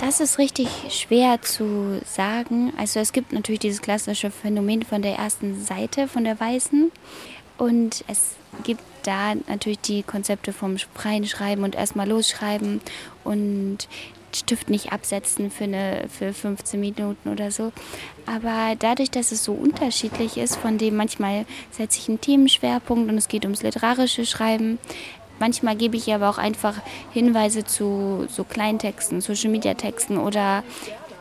Das 0.00 0.20
ist 0.20 0.38
richtig 0.38 0.68
schwer 0.90 1.40
zu 1.40 2.00
sagen. 2.04 2.72
Also 2.76 3.00
es 3.00 3.12
gibt 3.12 3.32
natürlich 3.32 3.60
dieses 3.60 3.80
klassische 3.80 4.30
Phänomen 4.30 4.82
von 4.82 5.00
der 5.00 5.16
ersten 5.16 5.62
Seite, 5.62 6.08
von 6.08 6.24
der 6.24 6.38
weißen. 6.38 6.90
Und 7.58 8.04
es 8.08 8.36
gibt 8.64 8.82
da 9.02 9.34
natürlich 9.34 9.80
die 9.80 10.02
Konzepte 10.02 10.52
vom 10.52 10.76
freien 10.78 11.26
Schreiben 11.26 11.62
und 11.62 11.74
erstmal 11.74 12.08
losschreiben 12.08 12.80
und 13.24 13.88
Stift 14.34 14.68
nicht 14.68 14.92
absetzen 14.92 15.50
für, 15.50 15.64
eine, 15.64 16.04
für 16.10 16.34
15 16.34 16.78
Minuten 16.78 17.30
oder 17.30 17.50
so. 17.50 17.72
Aber 18.26 18.74
dadurch, 18.78 19.10
dass 19.10 19.32
es 19.32 19.44
so 19.44 19.52
unterschiedlich 19.52 20.36
ist, 20.36 20.56
von 20.56 20.76
dem 20.76 20.96
manchmal 20.96 21.46
setze 21.70 22.00
ich 22.00 22.08
einen 22.08 22.20
Themenschwerpunkt 22.20 23.10
und 23.10 23.16
es 23.16 23.28
geht 23.28 23.44
ums 23.44 23.62
literarische 23.62 24.26
Schreiben. 24.26 24.78
Manchmal 25.38 25.76
gebe 25.76 25.96
ich 25.96 26.12
aber 26.12 26.28
auch 26.28 26.38
einfach 26.38 26.74
Hinweise 27.12 27.64
zu 27.64 28.26
so 28.28 28.44
Kleintexten, 28.44 29.20
Social 29.20 29.50
Media 29.50 29.74
Texten 29.74 30.18
oder 30.18 30.64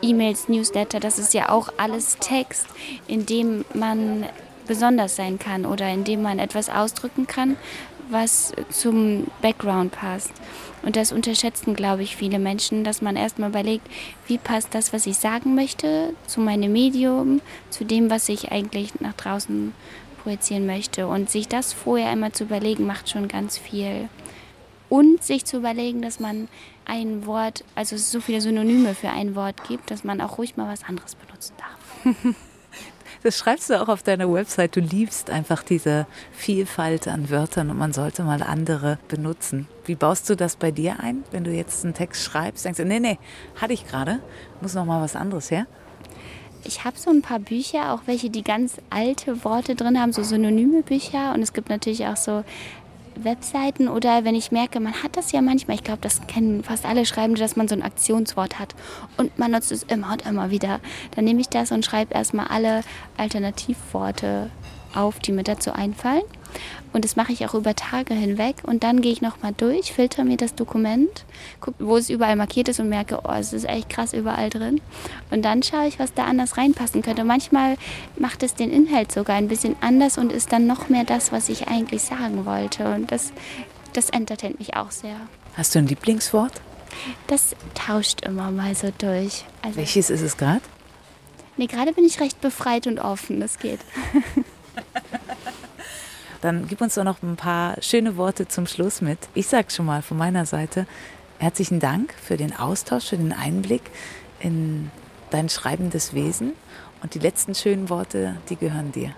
E-Mails, 0.01 0.49
Newsletter. 0.49 0.99
Das 0.99 1.19
ist 1.19 1.33
ja 1.33 1.49
auch 1.49 1.69
alles 1.77 2.17
Text, 2.19 2.67
in 3.07 3.25
dem 3.25 3.65
man 3.73 4.25
besonders 4.67 5.15
sein 5.15 5.39
kann 5.39 5.65
oder 5.65 5.89
indem 5.89 6.21
man 6.21 6.39
etwas 6.39 6.69
ausdrücken 6.69 7.27
kann, 7.27 7.57
was 8.09 8.53
zum 8.69 9.27
Background 9.41 9.91
passt. 9.91 10.31
Und 10.83 10.95
das 10.95 11.11
unterschätzen, 11.11 11.75
glaube 11.75 12.03
ich, 12.03 12.15
viele 12.15 12.37
Menschen, 12.37 12.83
dass 12.83 13.01
man 13.01 13.15
erstmal 13.15 13.49
überlegt, 13.49 13.87
wie 14.27 14.37
passt 14.37 14.75
das, 14.75 14.93
was 14.93 15.07
ich 15.07 15.17
sagen 15.17 15.55
möchte, 15.55 16.13
zu 16.27 16.39
meinem 16.39 16.71
Medium, 16.71 17.41
zu 17.69 17.85
dem, 17.85 18.09
was 18.09 18.29
ich 18.29 18.51
eigentlich 18.51 18.99
nach 18.99 19.13
draußen 19.13 19.73
projizieren 20.21 20.67
möchte. 20.67 21.07
Und 21.07 21.29
sich 21.29 21.47
das 21.47 21.73
vorher 21.73 22.09
einmal 22.09 22.33
zu 22.33 22.43
überlegen, 22.43 22.85
macht 22.85 23.09
schon 23.09 23.27
ganz 23.27 23.57
viel. 23.57 24.09
Und 24.87 25.23
sich 25.23 25.45
zu 25.45 25.57
überlegen, 25.57 26.03
dass 26.03 26.19
man 26.19 26.47
ein 26.85 27.25
Wort, 27.25 27.63
also 27.73 27.95
es 27.95 28.11
so 28.11 28.21
viele 28.21 28.41
Synonyme 28.41 28.93
für 28.93 29.09
ein 29.09 29.35
Wort 29.35 29.67
gibt, 29.67 29.89
dass 29.89 30.03
man 30.03 30.21
auch 30.21 30.37
ruhig 30.37 30.55
mal 30.55 30.71
was 30.71 30.83
anderes 30.83 31.15
benutzen 31.15 31.55
darf. 31.57 32.35
Das 33.25 33.39
schreibst 33.39 33.71
du 33.71 33.81
auch 33.81 33.87
auf 33.87 34.03
deiner 34.03 34.31
Website. 34.31 34.75
Du 34.75 34.79
liebst 34.79 35.31
einfach 35.31 35.63
diese 35.63 36.05
Vielfalt 36.31 37.07
an 37.07 37.31
Wörtern 37.31 37.71
und 37.71 37.77
man 37.79 37.91
sollte 37.91 38.21
mal 38.21 38.43
andere 38.43 38.99
benutzen. 39.07 39.67
Wie 39.83 39.95
baust 39.95 40.29
du 40.29 40.35
das 40.35 40.55
bei 40.55 40.69
dir 40.69 40.99
ein, 40.99 41.23
wenn 41.31 41.43
du 41.43 41.49
jetzt 41.49 41.83
einen 41.83 41.95
Text 41.95 42.21
schreibst? 42.23 42.65
Denkst 42.65 42.77
du, 42.77 42.85
nee, 42.85 42.99
nee, 42.99 43.17
hatte 43.55 43.73
ich 43.73 43.87
gerade, 43.87 44.19
muss 44.61 44.75
noch 44.75 44.85
mal 44.85 45.01
was 45.01 45.15
anderes 45.15 45.49
her? 45.49 45.65
Ich 46.65 46.83
habe 46.83 46.99
so 46.99 47.09
ein 47.09 47.23
paar 47.23 47.39
Bücher, 47.39 47.93
auch 47.93 48.01
welche, 48.05 48.29
die 48.29 48.43
ganz 48.43 48.77
alte 48.91 49.43
Worte 49.43 49.73
drin 49.73 49.99
haben, 49.99 50.13
so 50.13 50.21
synonyme 50.21 50.83
Bücher. 50.83 51.33
Und 51.33 51.41
es 51.41 51.53
gibt 51.53 51.69
natürlich 51.69 52.05
auch 52.05 52.17
so 52.17 52.43
Webseiten 53.23 53.87
oder 53.87 54.23
wenn 54.23 54.35
ich 54.35 54.51
merke, 54.51 54.79
man 54.79 55.03
hat 55.03 55.17
das 55.17 55.31
ja 55.31 55.41
manchmal, 55.41 55.75
ich 55.75 55.83
glaube, 55.83 56.01
das 56.01 56.25
kennen 56.27 56.63
fast 56.63 56.85
alle 56.85 57.05
Schreibende, 57.05 57.39
dass 57.39 57.55
man 57.55 57.67
so 57.67 57.75
ein 57.75 57.81
Aktionswort 57.81 58.59
hat 58.59 58.75
und 59.17 59.37
man 59.37 59.51
nutzt 59.51 59.71
es 59.71 59.83
immer 59.83 60.13
und 60.13 60.25
immer 60.25 60.51
wieder. 60.51 60.79
Dann 61.15 61.25
nehme 61.25 61.41
ich 61.41 61.49
das 61.49 61.71
und 61.71 61.85
schreibe 61.85 62.13
erstmal 62.13 62.47
alle 62.47 62.81
Alternativworte 63.17 64.49
auf, 64.93 65.19
die 65.19 65.31
mir 65.31 65.43
dazu 65.43 65.73
einfallen. 65.73 66.23
Und 66.93 67.03
das 67.03 67.15
mache 67.15 67.33
ich 67.33 67.45
auch 67.45 67.53
über 67.53 67.75
Tage 67.75 68.13
hinweg. 68.13 68.57
Und 68.63 68.83
dann 68.83 69.01
gehe 69.01 69.11
ich 69.11 69.21
nochmal 69.21 69.53
durch, 69.55 69.93
filter 69.93 70.23
mir 70.23 70.37
das 70.37 70.55
Dokument, 70.55 71.25
gucke, 71.59 71.85
wo 71.85 71.97
es 71.97 72.09
überall 72.09 72.35
markiert 72.35 72.69
ist 72.69 72.79
und 72.79 72.89
merke, 72.89 73.19
oh, 73.23 73.31
es 73.33 73.53
ist 73.53 73.67
echt 73.67 73.89
krass 73.89 74.13
überall 74.13 74.49
drin. 74.49 74.81
Und 75.31 75.43
dann 75.43 75.63
schaue 75.63 75.87
ich, 75.87 75.99
was 75.99 76.13
da 76.13 76.25
anders 76.25 76.57
reinpassen 76.57 77.01
könnte. 77.01 77.23
manchmal 77.23 77.77
macht 78.17 78.43
es 78.43 78.55
den 78.55 78.71
Inhalt 78.71 79.11
sogar 79.11 79.35
ein 79.35 79.47
bisschen 79.47 79.75
anders 79.81 80.17
und 80.17 80.31
ist 80.31 80.51
dann 80.51 80.67
noch 80.67 80.89
mehr 80.89 81.03
das, 81.03 81.31
was 81.31 81.49
ich 81.49 81.67
eigentlich 81.67 82.03
sagen 82.03 82.45
wollte. 82.45 82.93
Und 82.93 83.11
das, 83.11 83.33
das 83.93 84.09
entertaint 84.09 84.59
mich 84.59 84.75
auch 84.75 84.91
sehr. 84.91 85.15
Hast 85.55 85.75
du 85.75 85.79
ein 85.79 85.87
Lieblingswort? 85.87 86.53
Das 87.27 87.55
tauscht 87.73 88.21
immer 88.21 88.51
mal 88.51 88.75
so 88.75 88.91
durch. 88.97 89.45
Also, 89.61 89.77
Welches 89.77 90.09
ist 90.09 90.21
es 90.21 90.37
gerade? 90.37 90.61
Nee, 91.57 91.67
gerade 91.67 91.93
bin 91.93 92.05
ich 92.05 92.19
recht 92.19 92.41
befreit 92.41 92.87
und 92.87 92.99
offen. 92.99 93.39
Das 93.39 93.59
geht. 93.59 93.79
Dann 96.45 96.67
gib 96.67 96.79
uns 96.79 96.93
doch 96.93 97.03
noch 97.03 97.23
ein 97.23 97.37
paar 97.37 97.81
schöne 97.81 98.17
Worte 98.17 98.47
zum 98.47 98.67
Schluss 98.67 99.01
mit. 99.01 99.17
Ich 99.33 99.47
sage 99.47 99.71
schon 99.71 99.87
mal 99.87 100.03
von 100.03 100.15
meiner 100.15 100.45
Seite 100.45 100.85
herzlichen 101.39 101.79
Dank 101.79 102.13
für 102.21 102.37
den 102.37 102.55
Austausch, 102.55 103.05
für 103.05 103.17
den 103.17 103.33
Einblick 103.33 103.81
in 104.39 104.91
dein 105.31 105.49
schreibendes 105.49 106.13
Wesen. 106.13 106.53
Und 107.01 107.15
die 107.15 107.19
letzten 107.19 107.55
schönen 107.55 107.89
Worte, 107.89 108.35
die 108.47 108.57
gehören 108.57 108.91
dir. 108.91 109.09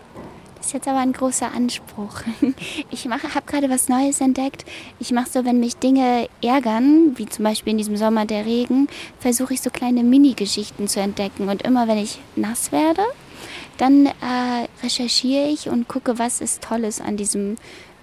Das 0.56 0.68
ist 0.68 0.72
jetzt 0.72 0.88
aber 0.88 1.00
ein 1.00 1.12
großer 1.12 1.52
Anspruch. 1.54 2.22
Ich 2.92 3.06
habe 3.06 3.46
gerade 3.46 3.70
was 3.70 3.90
Neues 3.90 4.22
entdeckt. 4.22 4.64
Ich 5.02 5.12
mache 5.12 5.30
so, 5.30 5.44
wenn 5.44 5.60
mich 5.60 5.76
Dinge 5.76 6.30
ärgern, 6.42 7.12
wie 7.18 7.26
zum 7.26 7.44
Beispiel 7.44 7.72
in 7.72 7.78
diesem 7.78 7.98
Sommer 7.98 8.26
der 8.26 8.46
Regen, 8.46 8.88
versuche 9.20 9.54
ich 9.54 9.60
so 9.60 9.70
kleine 9.70 10.04
Mini-Geschichten 10.04 10.88
zu 10.88 11.02
entdecken. 11.02 11.50
Und 11.50 11.64
immer 11.64 11.90
wenn 11.90 11.98
ich 11.98 12.20
nass 12.38 12.72
werde, 12.72 13.02
dann 13.78 14.08
äh, 14.08 14.68
recherchiere 14.84 15.48
ich 15.48 15.70
und 15.70 15.88
gucke, 15.88 16.20
was 16.20 16.42
ist 16.42 16.62
Tolles 16.62 17.02
an 17.02 17.18
diesem 17.18 17.56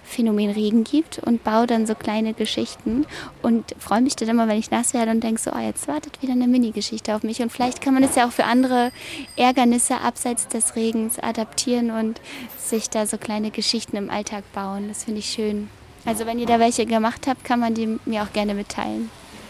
Phänomen 0.05 0.51
Regen 0.51 0.83
gibt 0.83 1.19
und 1.19 1.43
baue 1.43 1.67
dann 1.67 1.87
so 1.87 1.95
kleine 1.95 2.33
Geschichten 2.33 3.05
und 3.41 3.75
freue 3.79 4.01
mich 4.01 4.15
dann 4.15 4.29
immer, 4.29 4.47
wenn 4.47 4.59
ich 4.59 4.69
nass 4.69 4.93
werde 4.93 5.11
und 5.11 5.23
denke 5.23 5.41
so, 5.41 5.51
oh, 5.51 5.59
jetzt 5.59 5.87
wartet 5.87 6.21
wieder 6.21 6.33
eine 6.33 6.47
Mini-Geschichte 6.47 7.15
auf 7.15 7.23
mich. 7.23 7.41
Und 7.41 7.51
vielleicht 7.51 7.81
kann 7.81 7.95
man 7.95 8.03
es 8.03 8.15
ja 8.15 8.27
auch 8.27 8.31
für 8.31 8.45
andere 8.45 8.91
Ärgernisse 9.35 9.99
abseits 10.01 10.47
des 10.47 10.75
Regens 10.75 11.17
adaptieren 11.19 11.89
und 11.89 12.21
sich 12.57 12.89
da 12.89 13.07
so 13.07 13.17
kleine 13.17 13.49
Geschichten 13.51 13.97
im 13.97 14.09
Alltag 14.09 14.43
bauen. 14.53 14.87
Das 14.87 15.05
finde 15.05 15.19
ich 15.19 15.29
schön. 15.29 15.69
Also 16.05 16.27
wenn 16.27 16.37
ihr 16.37 16.45
da 16.45 16.59
welche 16.59 16.85
gemacht 16.85 17.25
habt, 17.27 17.43
kann 17.43 17.59
man 17.59 17.73
die 17.73 17.99
mir 18.05 18.21
auch 18.21 18.31
gerne 18.31 18.53
mitteilen. 18.53 19.09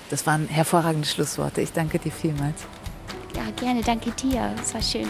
Das 0.09 0.25
waren 0.25 0.47
hervorragende 0.47 1.07
Schlussworte. 1.07 1.61
Ich 1.61 1.73
danke 1.73 1.99
dir 1.99 2.11
vielmals. 2.11 2.63
Ja, 3.35 3.43
gerne. 3.59 3.81
Danke 3.81 4.11
dir. 4.11 4.55
Es 4.61 4.73
war 4.73 4.81
schön. 4.81 5.09